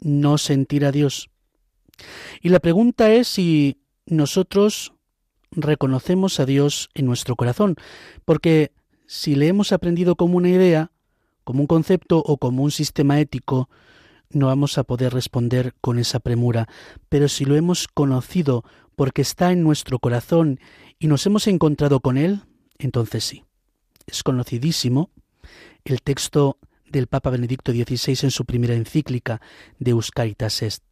No 0.00 0.38
sentir 0.38 0.84
a 0.84 0.92
Dios. 0.92 1.30
Y 2.42 2.50
la 2.50 2.60
pregunta 2.60 3.12
es 3.12 3.28
si 3.28 3.78
nosotros 4.06 4.92
reconocemos 5.50 6.38
a 6.40 6.46
Dios 6.46 6.90
en 6.94 7.06
nuestro 7.06 7.36
corazón, 7.36 7.76
porque 8.24 8.72
si 9.06 9.34
le 9.34 9.48
hemos 9.48 9.72
aprendido 9.72 10.16
como 10.16 10.36
una 10.36 10.50
idea, 10.50 10.90
como 11.44 11.60
un 11.60 11.66
concepto 11.66 12.18
o 12.18 12.38
como 12.38 12.62
un 12.62 12.70
sistema 12.70 13.20
ético, 13.20 13.70
no 14.30 14.46
vamos 14.46 14.78
a 14.78 14.84
poder 14.84 15.14
responder 15.14 15.74
con 15.80 15.98
esa 15.98 16.20
premura, 16.20 16.68
pero 17.08 17.28
si 17.28 17.44
lo 17.44 17.56
hemos 17.56 17.88
conocido 17.88 18.64
porque 18.96 19.22
está 19.22 19.52
en 19.52 19.62
nuestro 19.62 19.98
corazón 19.98 20.58
y 20.98 21.06
nos 21.06 21.24
hemos 21.26 21.46
encontrado 21.46 22.00
con 22.00 22.16
él, 22.18 22.42
entonces 22.78 23.24
sí. 23.24 23.44
Es 24.06 24.22
conocidísimo 24.22 25.10
el 25.84 26.02
texto 26.02 26.58
del 26.90 27.06
Papa 27.06 27.30
Benedicto 27.30 27.72
XVI 27.72 28.18
en 28.22 28.30
su 28.30 28.44
primera 28.44 28.74
encíclica 28.74 29.40
de 29.78 29.92
Euscaritas 29.92 30.62
Est. 30.62 30.84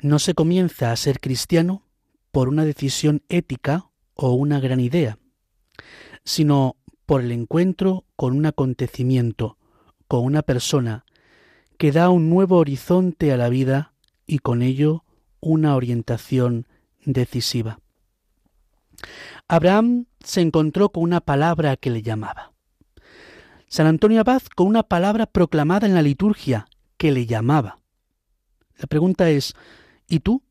No 0.00 0.18
se 0.18 0.34
comienza 0.34 0.90
a 0.90 0.96
ser 0.96 1.20
cristiano 1.20 1.86
por 2.30 2.48
una 2.48 2.64
decisión 2.64 3.22
ética 3.28 3.90
o 4.14 4.32
una 4.32 4.58
gran 4.58 4.80
idea, 4.80 5.18
sino 6.24 6.76
por 7.06 7.20
el 7.20 7.32
encuentro 7.32 8.04
con 8.16 8.36
un 8.36 8.46
acontecimiento, 8.46 9.58
con 10.08 10.24
una 10.24 10.42
persona, 10.42 11.04
que 11.78 11.92
da 11.92 12.10
un 12.10 12.30
nuevo 12.30 12.58
horizonte 12.58 13.32
a 13.32 13.36
la 13.36 13.48
vida 13.48 13.94
y 14.26 14.38
con 14.38 14.62
ello 14.62 15.04
una 15.40 15.74
orientación 15.74 16.66
decisiva. 17.04 17.80
Abraham 19.48 20.06
se 20.20 20.40
encontró 20.40 20.90
con 20.90 21.02
una 21.02 21.20
palabra 21.20 21.76
que 21.76 21.90
le 21.90 22.02
llamaba. 22.02 22.51
San 23.72 23.86
Antonio 23.86 24.20
Abad 24.20 24.42
con 24.54 24.66
una 24.66 24.82
palabra 24.82 25.24
proclamada 25.24 25.86
en 25.86 25.94
la 25.94 26.02
liturgia 26.02 26.66
que 26.98 27.10
le 27.10 27.24
llamaba. 27.24 27.78
La 28.76 28.86
pregunta 28.86 29.30
es, 29.30 29.54
¿y 30.06 30.20
tú? 30.20 30.42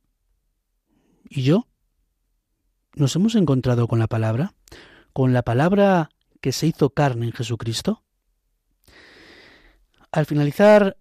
¿Y 1.30 1.44
yo? 1.44 1.68
¿Nos 2.96 3.16
hemos 3.16 3.36
encontrado 3.36 3.88
con 3.88 4.00
la 4.00 4.08
palabra? 4.08 4.56
¿Con 5.14 5.34
la 5.34 5.44
palabra 5.44 6.10
que 6.42 6.52
se 6.52 6.66
hizo 6.66 6.90
carne 6.90 7.28
en 7.28 7.32
Jesucristo? 7.32 8.02
Al 10.12 10.26
finalizar 10.26 10.98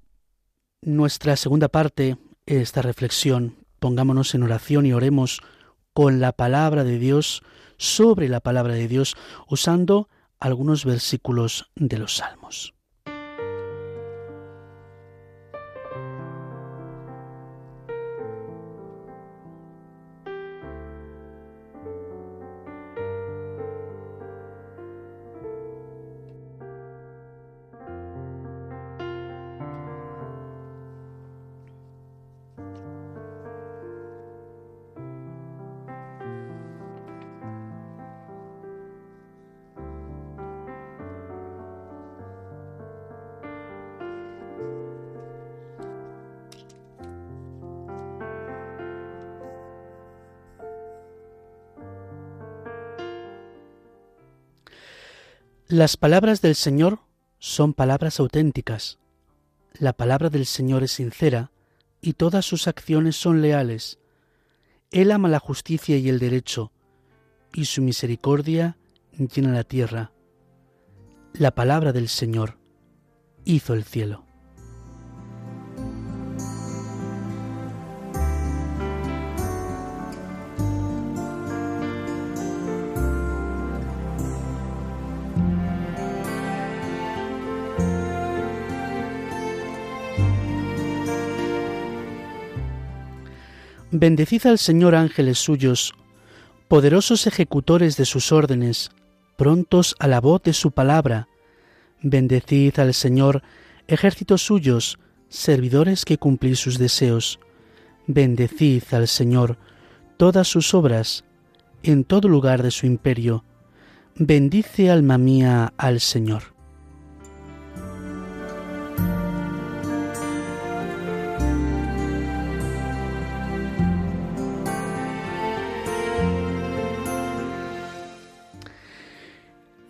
nuestra 0.82 1.36
segunda 1.36 1.68
parte, 1.68 2.18
esta 2.44 2.82
reflexión, 2.82 3.64
pongámonos 3.78 4.34
en 4.34 4.42
oración 4.42 4.84
y 4.84 4.92
oremos 4.92 5.40
con 5.94 6.20
la 6.20 6.32
palabra 6.32 6.84
de 6.84 6.98
Dios, 6.98 7.42
sobre 7.78 8.28
la 8.28 8.40
palabra 8.40 8.74
de 8.74 8.88
Dios, 8.88 9.16
usando 9.48 10.10
algunos 10.40 10.84
versículos 10.84 11.70
de 11.76 11.98
los 11.98 12.16
Salmos. 12.16 12.74
Las 55.70 55.96
palabras 55.96 56.40
del 56.40 56.56
Señor 56.56 56.98
son 57.38 57.74
palabras 57.74 58.18
auténticas. 58.18 58.98
La 59.78 59.92
palabra 59.92 60.28
del 60.28 60.44
Señor 60.44 60.82
es 60.82 60.90
sincera 60.90 61.52
y 62.00 62.14
todas 62.14 62.44
sus 62.44 62.66
acciones 62.66 63.14
son 63.14 63.40
leales. 63.40 64.00
Él 64.90 65.12
ama 65.12 65.28
la 65.28 65.38
justicia 65.38 65.96
y 65.96 66.08
el 66.08 66.18
derecho, 66.18 66.72
y 67.54 67.66
su 67.66 67.82
misericordia 67.82 68.78
llena 69.16 69.52
la 69.52 69.62
tierra. 69.62 70.10
La 71.34 71.54
palabra 71.54 71.92
del 71.92 72.08
Señor 72.08 72.58
hizo 73.44 73.72
el 73.72 73.84
cielo. 73.84 74.26
Bendecid 93.92 94.46
al 94.46 94.58
Señor 94.58 94.94
ángeles 94.94 95.38
suyos, 95.38 95.94
poderosos 96.68 97.26
ejecutores 97.26 97.96
de 97.96 98.04
sus 98.04 98.30
órdenes, 98.30 98.90
prontos 99.36 99.96
a 99.98 100.06
la 100.06 100.20
voz 100.20 100.42
de 100.44 100.52
su 100.52 100.70
palabra. 100.70 101.26
Bendecid 102.00 102.78
al 102.78 102.94
Señor 102.94 103.42
ejércitos 103.88 104.42
suyos, 104.42 105.00
servidores 105.28 106.04
que 106.04 106.18
cumplís 106.18 106.60
sus 106.60 106.78
deseos. 106.78 107.40
Bendecid 108.06 108.84
al 108.92 109.08
Señor 109.08 109.58
todas 110.16 110.46
sus 110.46 110.72
obras, 110.72 111.24
en 111.82 112.04
todo 112.04 112.28
lugar 112.28 112.62
de 112.62 112.70
su 112.70 112.86
imperio. 112.86 113.44
Bendice 114.14 114.88
alma 114.88 115.18
mía 115.18 115.72
al 115.78 115.98
Señor. 115.98 116.59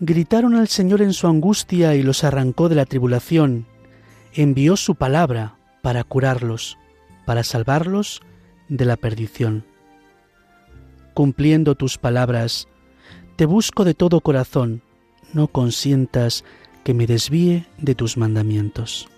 Gritaron 0.00 0.54
al 0.56 0.68
Señor 0.68 1.02
en 1.02 1.12
su 1.12 1.26
angustia 1.28 1.94
y 1.94 2.02
los 2.02 2.24
arrancó 2.24 2.68
de 2.68 2.74
la 2.74 2.86
tribulación. 2.86 3.66
Envió 4.32 4.76
su 4.76 4.94
palabra 4.94 5.56
para 5.82 6.04
curarlos, 6.04 6.78
para 7.26 7.44
salvarlos 7.44 8.22
de 8.68 8.86
la 8.86 8.96
perdición. 8.96 9.64
Cumpliendo 11.14 11.74
tus 11.74 11.98
palabras, 11.98 12.66
te 13.36 13.44
busco 13.44 13.84
de 13.84 13.94
todo 13.94 14.20
corazón, 14.20 14.82
no 15.34 15.48
consientas 15.48 16.44
que 16.82 16.94
me 16.94 17.06
desvíe 17.06 17.66
de 17.78 17.94
tus 17.94 18.16
mandamientos. 18.16 19.08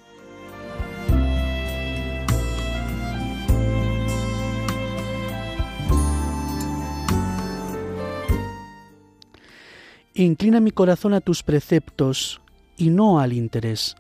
Inclina 10.15 10.61
mi 10.61 10.73
corazón 10.73 11.15
a 11.15 11.23
tus 11.23 11.43
preceptos 11.43 12.43
y 12.77 12.91
no 12.91 13.19
al 13.19 13.33
interés. 13.33 13.97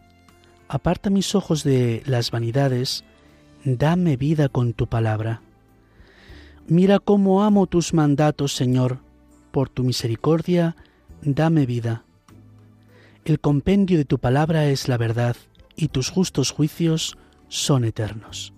Aparta 0.68 1.08
mis 1.08 1.34
ojos 1.34 1.64
de 1.64 2.02
las 2.04 2.30
vanidades, 2.30 3.04
dame 3.64 4.18
vida 4.18 4.50
con 4.50 4.74
tu 4.74 4.86
palabra. 4.86 5.40
Mira 6.66 6.98
cómo 6.98 7.42
amo 7.42 7.66
tus 7.66 7.94
mandatos, 7.94 8.54
Señor, 8.54 8.98
por 9.52 9.70
tu 9.70 9.84
misericordia, 9.84 10.76
dame 11.22 11.64
vida. 11.64 12.04
El 13.24 13.40
compendio 13.40 13.96
de 13.96 14.04
tu 14.04 14.18
palabra 14.18 14.66
es 14.66 14.88
la 14.88 14.98
verdad, 14.98 15.36
y 15.76 15.88
tus 15.88 16.10
justos 16.10 16.50
juicios 16.50 17.16
son 17.48 17.84
eternos. 17.84 18.52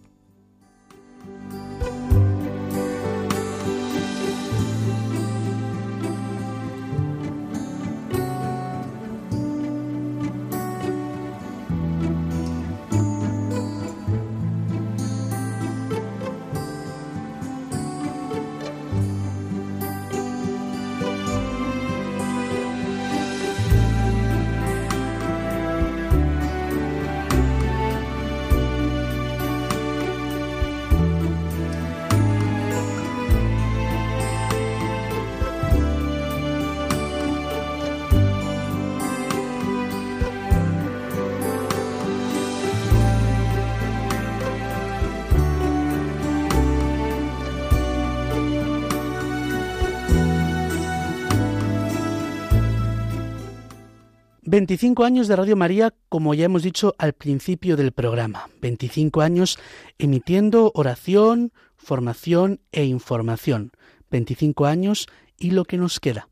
Veinticinco 54.46 55.04
años 55.04 55.26
de 55.26 55.36
Radio 55.36 55.56
María, 55.56 55.94
como 56.10 56.34
ya 56.34 56.44
hemos 56.44 56.62
dicho 56.62 56.94
al 56.98 57.14
principio 57.14 57.78
del 57.78 57.92
programa. 57.92 58.50
Veinticinco 58.60 59.22
años 59.22 59.58
emitiendo 59.96 60.70
oración, 60.74 61.54
formación 61.76 62.60
e 62.70 62.84
información. 62.84 63.72
Veinticinco 64.10 64.66
años 64.66 65.06
y 65.38 65.52
lo 65.52 65.64
que 65.64 65.78
nos 65.78 65.98
queda. 65.98 66.28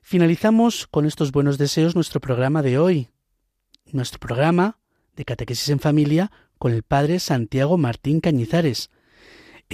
Finalizamos 0.00 0.86
con 0.86 1.04
estos 1.04 1.30
buenos 1.30 1.58
deseos 1.58 1.94
nuestro 1.94 2.20
programa 2.20 2.62
de 2.62 2.78
hoy. 2.78 3.10
Nuestro 3.92 4.18
programa 4.18 4.78
de 5.14 5.26
Catequesis 5.26 5.68
en 5.68 5.80
Familia 5.80 6.32
con 6.58 6.72
el 6.72 6.84
Padre 6.84 7.20
Santiago 7.20 7.76
Martín 7.76 8.20
Cañizares. 8.20 8.88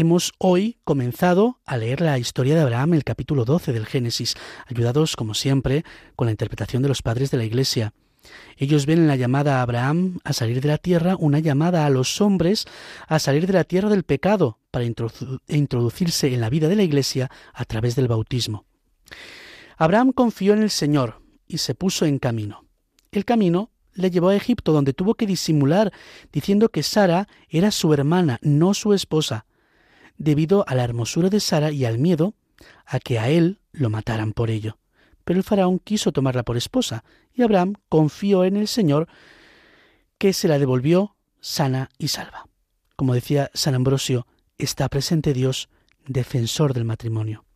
Hemos 0.01 0.33
hoy 0.39 0.79
comenzado 0.85 1.61
a 1.67 1.77
leer 1.77 2.01
la 2.01 2.19
historia 2.19 2.55
de 2.55 2.63
Abraham, 2.63 2.95
el 2.95 3.05
capítulo 3.05 3.45
12 3.45 3.75
del 3.75 3.85
Génesis, 3.85 4.35
ayudados, 4.67 5.15
como 5.15 5.35
siempre, 5.35 5.85
con 6.17 6.25
la 6.25 6.31
interpretación 6.31 6.83
de 6.83 6.89
los 6.89 7.03
padres 7.03 7.31
de 7.31 7.37
la 7.37 7.45
Iglesia. 7.45 7.93
Ellos 8.57 8.87
ven 8.87 9.01
en 9.01 9.09
la 9.09 9.17
llamada 9.17 9.59
a 9.59 9.63
Abraham 9.63 10.19
a 10.25 10.33
salir 10.33 10.63
de 10.63 10.69
la 10.69 10.79
tierra 10.79 11.17
una 11.19 11.39
llamada 11.39 11.85
a 11.85 11.91
los 11.91 12.23
hombres 12.23 12.65
a 13.09 13.19
salir 13.19 13.47
de 13.47 13.53
la 13.53 13.65
tierra 13.65 13.91
del 13.91 14.05
pecado 14.05 14.59
para 14.71 14.87
introducirse 14.87 16.33
en 16.33 16.41
la 16.41 16.49
vida 16.49 16.69
de 16.69 16.77
la 16.77 16.83
Iglesia 16.83 17.31
a 17.53 17.67
través 17.67 17.95
del 17.95 18.09
bautismo. 18.09 18.65
Abraham 19.77 20.13
confió 20.13 20.55
en 20.55 20.63
el 20.63 20.71
Señor 20.71 21.21
y 21.47 21.59
se 21.59 21.75
puso 21.75 22.07
en 22.07 22.19
camino. 22.19 22.65
El 23.13 23.27
camino 23.27 23.71
le 23.93 24.11
llevó 24.11 24.31
a 24.31 24.37
Egipto, 24.37 24.73
donde 24.73 24.95
tuvo 24.95 25.15
que 25.15 25.27
disimular, 25.27 25.93
diciendo 26.33 26.71
que 26.71 26.83
Sara 26.83 27.29
era 27.51 27.71
su 27.71 27.93
hermana, 27.93 28.39
no 28.41 28.73
su 28.73 28.95
esposa, 28.95 29.45
debido 30.21 30.65
a 30.69 30.75
la 30.75 30.85
hermosura 30.85 31.31
de 31.31 31.41
Sara 31.41 31.73
y 31.73 31.87
al 31.87 31.99
miedo 31.99 32.35
a 32.87 33.01
que 33.01 33.19
a 33.19 33.31
él 33.31 33.59
lo 33.73 33.89
mataran 33.89 34.33
por 34.33 34.51
ello. 34.51 34.79
Pero 35.25 35.39
el 35.39 35.45
faraón 35.45 35.79
quiso 35.79 36.13
tomarla 36.13 36.43
por 36.43 36.59
esposa, 36.59 37.05
y 37.33 37.43
Abraham 37.43 37.75
confió 37.89 38.45
en 38.45 38.57
el 38.57 38.69
Señor, 38.69 39.09
que 40.19 40.35
se 40.35 40.47
la 40.47 40.59
devolvió 40.59 41.17
sana 41.41 41.89
y 41.97 42.09
salva. 42.09 42.47
Como 42.97 43.15
decía 43.15 43.51
San 43.55 43.75
Ambrosio, 43.75 44.27
está 44.59 44.91
presente 44.91 45.33
Dios, 45.33 45.71
defensor 46.07 46.75
del 46.75 46.85
matrimonio. 46.85 47.47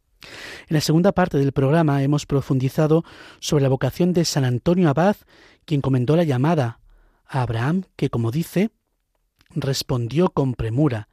En 0.69 0.75
la 0.75 0.81
segunda 0.81 1.13
parte 1.13 1.37
del 1.37 1.53
programa 1.53 2.03
hemos 2.03 2.25
profundizado 2.25 3.05
sobre 3.41 3.63
la 3.63 3.69
vocación 3.69 4.15
de 4.15 4.25
San 4.25 4.47
Antonio 4.47 4.89
Abad, 4.89 5.17
quien 5.67 5.83
comentó 5.83 6.17
la 6.17 6.25
llamada 6.25 6.81
a 7.27 7.43
Abraham, 7.43 7.83
que, 7.97 8.09
como 8.09 8.31
dice, 8.31 8.71
respondió 9.51 10.31
con 10.31 10.55
premura, 10.55 11.09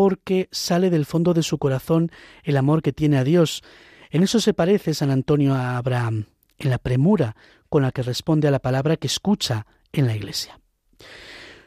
porque 0.00 0.48
sale 0.50 0.88
del 0.88 1.04
fondo 1.04 1.34
de 1.34 1.42
su 1.42 1.58
corazón 1.58 2.10
el 2.42 2.56
amor 2.56 2.80
que 2.80 2.90
tiene 2.90 3.18
a 3.18 3.22
Dios. 3.22 3.62
En 4.08 4.22
eso 4.22 4.40
se 4.40 4.54
parece 4.54 4.94
San 4.94 5.10
Antonio 5.10 5.52
a 5.52 5.76
Abraham, 5.76 6.24
en 6.56 6.70
la 6.70 6.78
premura 6.78 7.36
con 7.68 7.82
la 7.82 7.92
que 7.92 8.02
responde 8.02 8.48
a 8.48 8.50
la 8.50 8.60
palabra 8.60 8.96
que 8.96 9.08
escucha 9.08 9.66
en 9.92 10.06
la 10.06 10.16
iglesia. 10.16 10.58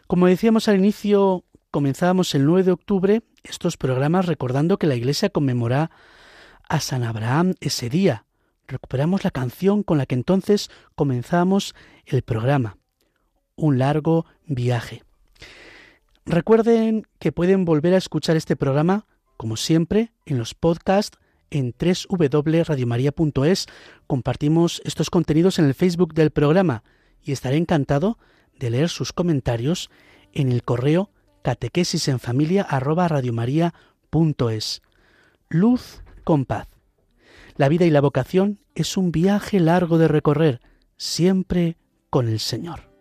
Como 0.07 0.25
decíamos 0.25 0.67
al 0.67 0.77
inicio, 0.77 1.43
comenzábamos 1.69 2.33
el 2.33 2.47
9 2.47 2.63
de 2.63 2.71
octubre 2.71 3.21
estos 3.43 3.77
programas 3.77 4.25
recordando 4.25 4.79
que 4.79 4.87
la 4.87 4.95
iglesia 4.95 5.29
conmemora 5.29 5.91
a 6.67 6.79
San 6.79 7.03
Abraham 7.03 7.53
ese 7.61 7.87
día. 7.87 8.25
Recuperamos 8.67 9.23
la 9.23 9.29
canción 9.29 9.83
con 9.83 9.99
la 9.99 10.07
que 10.07 10.15
entonces 10.15 10.71
comenzamos 10.95 11.75
el 12.07 12.23
programa. 12.23 12.77
Un 13.55 13.77
largo 13.77 14.25
viaje. 14.47 15.03
Recuerden 16.25 17.05
que 17.19 17.31
pueden 17.31 17.65
volver 17.65 17.93
a 17.93 17.97
escuchar 17.97 18.37
este 18.37 18.55
programa, 18.55 19.05
como 19.35 19.57
siempre, 19.57 20.13
en 20.25 20.37
los 20.37 20.53
podcasts 20.53 21.17
en 21.49 21.75
www.radiomaria.es. 21.77 23.67
Compartimos 24.07 24.81
estos 24.85 25.09
contenidos 25.09 25.59
en 25.59 25.65
el 25.65 25.73
Facebook 25.73 26.13
del 26.13 26.31
programa 26.31 26.83
y 27.21 27.33
estaré 27.33 27.57
encantado 27.57 28.17
de 28.57 28.69
leer 28.69 28.89
sus 28.89 29.11
comentarios 29.13 29.89
en 30.31 30.51
el 30.51 30.63
correo 30.63 31.11
catequesis 31.43 32.07
en 32.07 32.19
familia 32.19 32.65
Luz 35.49 36.01
con 36.23 36.45
paz. 36.45 36.67
La 37.57 37.69
vida 37.69 37.85
y 37.85 37.89
la 37.89 38.01
vocación 38.01 38.59
es 38.75 38.97
un 38.97 39.11
viaje 39.11 39.59
largo 39.59 39.97
de 39.97 40.07
recorrer, 40.07 40.61
siempre 40.97 41.77
con 42.09 42.27
el 42.27 42.39
Señor. 42.39 42.92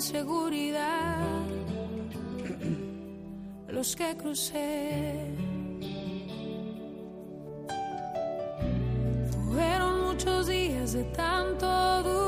Inseguridad 0.00 1.44
los 3.68 3.94
que 3.94 4.16
crucé. 4.16 5.26
Fueron 9.52 10.06
muchos 10.06 10.46
días 10.46 10.94
de 10.94 11.04
tanto 11.04 12.02
duda, 12.02 12.19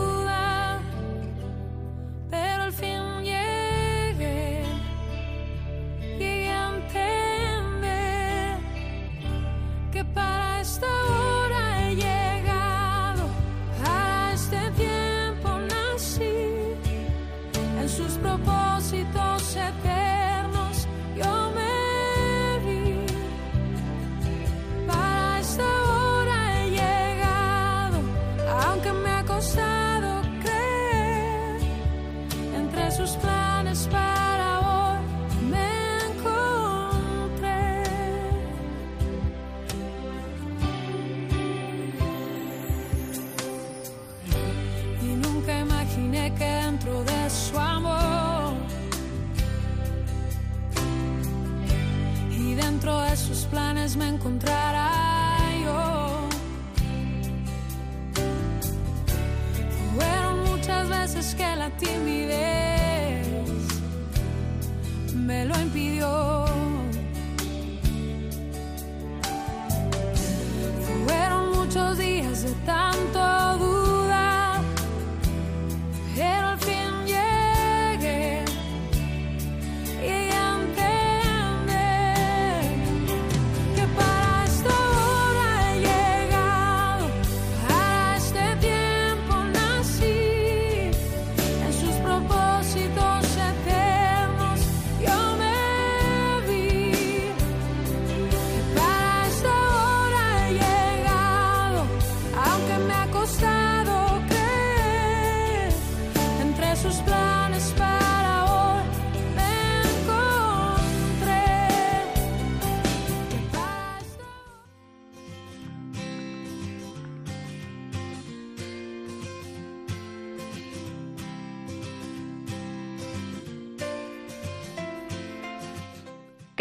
me 53.97 54.09
encontrará 54.09 54.91
yo. 55.63 56.29
Fueron 59.95 60.45
muchas 60.45 60.89
veces 60.89 61.35
que 61.35 61.57
la 61.57 61.71
timidez 61.71 63.27
me 65.15 65.45
lo 65.45 65.61
impidió. 65.61 66.45
Fueron 71.07 71.53
muchos 71.53 71.99
días 71.99 72.43
de 72.45 72.53
tanto 72.65 73.32